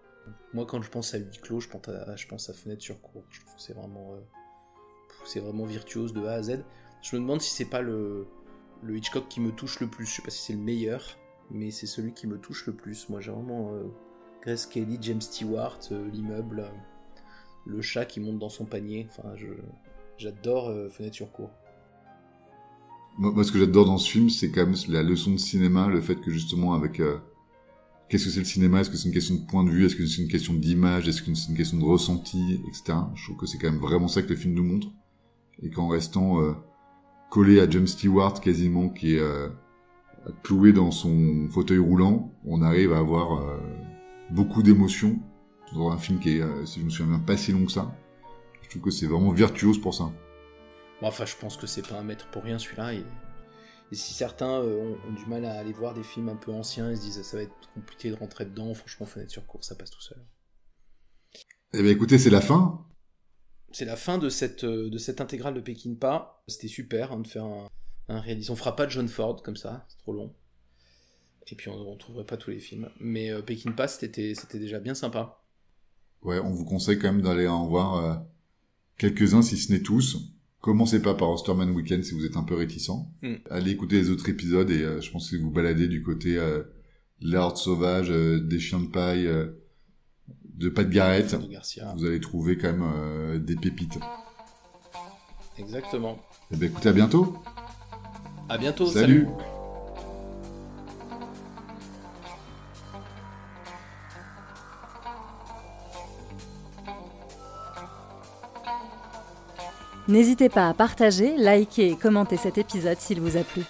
Moi, 0.54 0.68
quand 0.68 0.84
je 0.84 0.90
pense 0.92 1.16
à 1.16 1.18
huis 1.18 1.40
clos, 1.42 1.62
je 1.62 1.68
pense 1.68 2.50
à, 2.50 2.54
Fenêtre 2.54 2.84
sur 2.84 3.02
cour. 3.02 3.24
Je 3.32 3.42
trouve 3.42 3.56
que 3.56 3.62
c'est 3.62 3.74
vraiment, 3.74 4.14
euh, 4.14 4.20
c'est 5.26 5.40
vraiment 5.40 5.66
virtuose 5.66 6.14
de 6.14 6.24
A 6.28 6.34
à 6.34 6.44
Z. 6.44 6.64
Je 7.02 7.16
me 7.16 7.22
demande 7.22 7.42
si 7.42 7.50
c'est 7.50 7.66
pas 7.66 7.82
le, 7.82 8.28
Hitchcock 8.88 9.28
qui 9.30 9.42
me 9.42 9.52
touche 9.52 9.80
le 9.80 9.88
plus. 9.88 10.06
Je 10.06 10.18
sais 10.18 10.22
pas 10.22 10.30
si 10.30 10.44
c'est 10.44 10.54
le 10.54 10.60
meilleur, 10.60 11.18
mais 11.50 11.72
c'est 11.72 11.88
celui 11.88 12.14
qui 12.14 12.28
me 12.28 12.38
touche 12.38 12.68
le 12.68 12.74
plus. 12.74 13.10
Moi, 13.10 13.20
j'ai 13.20 13.32
vraiment 13.32 13.74
euh, 13.74 13.86
Grace 14.44 14.68
Kelly, 14.68 15.00
James 15.02 15.22
Stewart, 15.22 15.80
euh, 15.92 16.08
l'immeuble, 16.12 16.66
le 17.66 17.82
chat 17.82 18.06
qui 18.06 18.20
monte 18.20 18.38
dans 18.38 18.50
son 18.50 18.66
panier. 18.66 19.08
J'adore 20.20 20.72
Fenêtre 20.92 21.16
sur 21.16 21.32
cour. 21.32 21.50
Moi, 23.18 23.44
ce 23.44 23.52
que 23.52 23.60
j'adore 23.60 23.86
dans 23.86 23.98
ce 23.98 24.12
film, 24.12 24.30
c'est 24.30 24.52
quand 24.52 24.66
même 24.66 24.76
la 24.90 25.02
leçon 25.02 25.32
de 25.32 25.38
cinéma, 25.38 25.88
le 25.88 26.02
fait 26.02 26.16
que 26.16 26.30
justement 26.30 26.74
avec 26.74 27.00
euh, 27.00 27.18
qu'est-ce 28.10 28.26
que 28.26 28.30
c'est 28.30 28.40
le 28.40 28.46
cinéma, 28.46 28.82
est-ce 28.82 28.92
que 28.92 28.98
c'est 28.98 29.08
une 29.08 29.14
question 29.14 29.36
de 29.36 29.46
point 29.46 29.64
de 29.64 29.72
vue, 29.72 29.86
est-ce 29.86 29.96
que 29.96 30.06
c'est 30.06 30.22
une 30.22 30.28
question 30.28 30.54
d'image, 30.54 31.08
est-ce 31.08 31.24
que 31.24 31.34
c'est 31.34 31.50
une 31.50 31.58
question 31.58 31.80
de 31.80 31.84
ressenti, 31.84 32.62
etc. 32.68 33.00
Je 33.16 33.24
trouve 33.24 33.38
que 33.38 33.46
c'est 33.48 33.58
quand 33.58 33.72
même 33.72 33.80
vraiment 33.80 34.08
ça 34.08 34.22
que 34.22 34.30
le 34.30 34.36
film 34.36 34.54
nous 34.54 34.64
montre, 34.64 34.88
et 35.64 35.70
qu'en 35.72 35.88
restant 35.88 36.42
euh, 36.42 36.54
collé 37.30 37.60
à 37.60 37.70
James 37.70 37.88
Stewart 37.88 38.40
quasiment, 38.40 38.90
qui 38.90 39.16
est 39.16 39.20
euh, 39.20 39.50
cloué 40.44 40.74
dans 40.74 40.92
son 40.92 41.48
fauteuil 41.50 41.80
roulant, 41.80 42.32
on 42.46 42.62
arrive 42.62 42.94
à 42.94 43.00
avoir 43.00 43.42
euh, 43.42 43.58
beaucoup 44.32 44.64
d'émotions 44.64 45.20
dans 45.74 45.92
un 45.92 45.98
film 45.98 46.20
qui 46.20 46.38
est, 46.38 46.42
euh, 46.42 46.66
si 46.66 46.80
je 46.80 46.86
me 46.86 46.90
souviens 46.90 47.18
bien, 47.18 47.20
pas 47.20 47.38
si 47.38 47.52
long 47.52 47.66
que 47.66 47.72
ça. 47.72 47.94
Je 48.62 48.70
trouve 48.70 48.82
que 48.84 48.92
c'est 48.92 49.08
vraiment 49.08 49.32
virtuose 49.32 49.80
pour 49.80 49.94
ça. 49.94 50.12
Bon, 51.02 51.08
enfin, 51.08 51.26
je 51.26 51.36
pense 51.36 51.58
que 51.58 51.68
c'est 51.68 51.88
pas 51.88 51.96
un 51.96 52.04
maître 52.04 52.28
pour 52.32 52.44
rien 52.44 52.58
celui-là. 52.58 52.94
Et, 52.94 53.04
et 53.92 53.96
si 53.96 54.14
certains 54.14 54.62
euh, 54.62 54.96
ont, 55.06 55.10
ont 55.10 55.14
du 55.14 55.26
mal 55.26 55.46
à 55.46 55.60
aller 55.60 55.74
voir 55.74 55.94
des 55.94 56.04
films 56.04 56.30
un 56.30 56.36
peu 56.36 56.52
anciens, 56.52 56.90
ils 56.92 56.98
se 56.98 57.02
disent 57.04 57.22
ça 57.22 57.38
va 57.38 57.44
être 57.44 57.74
compliqué 57.74 58.10
de 58.10 58.16
rentrer 58.16 58.46
dedans, 58.46 58.74
franchement, 58.74 59.06
Fenêtre 59.06 59.32
sur 59.32 59.46
cour, 59.46 59.64
ça 59.64 59.76
passe 59.76 59.92
tout 59.92 60.02
seul. 60.02 60.26
Eh 61.74 61.82
bien 61.82 61.92
écoutez, 61.92 62.18
c'est 62.18 62.30
la 62.30 62.42
fin. 62.42 62.86
C'est 63.72 63.86
la 63.86 63.96
fin 63.96 64.18
de 64.18 64.30
cette, 64.30 64.64
euh, 64.64 64.90
de 64.90 64.98
cette 64.98 65.22
intégrale 65.22 65.54
de 65.54 65.62
Pekin 65.62 65.96
Pas. 65.96 66.44
C'était 66.48 66.68
super 66.70 67.12
hein, 67.12 67.20
de 67.20 67.28
faire 67.28 67.44
un, 67.44 67.68
un 68.08 68.20
réalisme. 68.20 68.54
On 68.54 68.56
fera 68.56 68.76
pas 68.76 68.86
de 68.86 68.92
John 68.92 69.08
Ford 69.08 69.44
comme 69.44 69.58
ça, 69.58 69.86
c'est 69.90 69.98
trop 69.98 70.14
long. 70.14 70.34
Et 71.50 71.56
puis 71.56 71.70
on, 71.70 71.76
on 71.76 71.98
trouverait 71.98 72.26
pas 72.26 72.38
tous 72.38 72.50
les 72.50 72.60
films. 72.60 72.90
Mais 73.00 73.30
euh, 73.30 73.42
Pekin 73.42 73.72
Pas, 73.72 73.88
c'était 73.88 74.34
c'était 74.36 74.60
déjà 74.60 74.80
bien 74.80 74.96
sympa. 74.96 75.44
Ouais, 76.24 76.40
on 76.40 76.52
vous 76.52 76.66
conseille 76.66 76.98
quand 76.98 77.12
même 77.12 77.22
d'aller 77.22 77.48
en 77.48 77.68
voir 77.68 77.96
euh, 77.96 78.16
quelques-uns, 78.98 79.42
si 79.42 79.58
ce 79.58 79.72
n'est 79.72 79.82
tous. 79.82 80.34
Commencez 80.62 81.02
pas 81.02 81.14
par 81.14 81.30
Osterman 81.30 81.70
Weekend 81.72 82.04
si 82.04 82.14
vous 82.14 82.26
êtes 82.26 82.36
un 82.36 82.44
peu 82.44 82.56
réticent. 82.56 83.06
Mm. 83.22 83.36
Allez 83.50 83.72
écouter 83.72 83.98
les 83.98 84.10
autres 84.10 84.28
épisodes 84.30 84.70
et 84.70 84.84
euh, 84.84 85.02
je 85.02 85.12
pense 85.12 85.30
que 85.30 85.38
vous 85.38 85.52
baladez 85.52 85.88
du 85.88 86.02
côté 86.02 86.38
euh, 86.38 86.64
de 87.22 87.32
la 87.32 87.42
Horde 87.42 87.58
sauvage, 87.58 88.10
euh, 88.10 88.40
des 88.40 88.60
chiens 88.60 88.80
de 88.80 88.88
paille, 88.88 89.28
euh, 89.28 89.48
de 90.56 90.70
Pat 90.70 90.90
Garrett. 90.90 91.36
Vous 91.96 92.06
allez 92.06 92.20
trouver 92.20 92.58
quand 92.58 92.72
même 92.72 92.92
euh, 92.96 93.40
des 93.40 93.56
pépites. 93.56 94.00
Exactement. 95.58 96.18
Eh 96.52 96.58
ben 96.58 96.70
écoutez, 96.70 96.90
à 96.90 96.94
bientôt. 96.94 97.38
À 98.50 98.58
bientôt. 98.58 98.88
Salut. 98.88 99.28
N'hésitez 110.08 110.48
pas 110.48 110.70
à 110.70 110.74
partager, 110.74 111.36
liker 111.36 111.92
et 111.92 111.96
commenter 111.98 112.38
cet 112.38 112.58
épisode 112.58 112.98
s'il 113.00 113.20
vous 113.20 113.36
a 113.36 113.42
plu. 113.42 113.64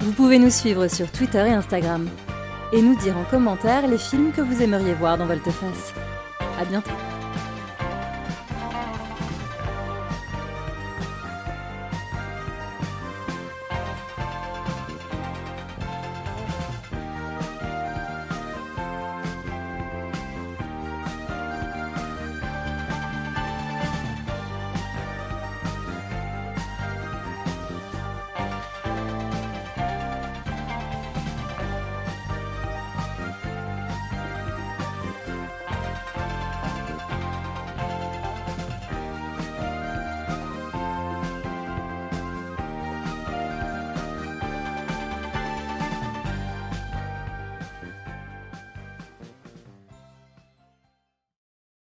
Vous 0.00 0.12
pouvez 0.12 0.38
nous 0.38 0.50
suivre 0.50 0.88
sur 0.88 1.10
Twitter 1.12 1.44
et 1.46 1.52
Instagram 1.52 2.08
et 2.72 2.82
nous 2.82 2.96
dire 2.96 3.16
en 3.16 3.24
commentaire 3.24 3.86
les 3.86 3.98
films 3.98 4.32
que 4.32 4.40
vous 4.40 4.62
aimeriez 4.62 4.94
voir 4.94 5.18
dans 5.18 5.26
Volteface. 5.26 5.94
À 6.60 6.64
bientôt. 6.64 7.07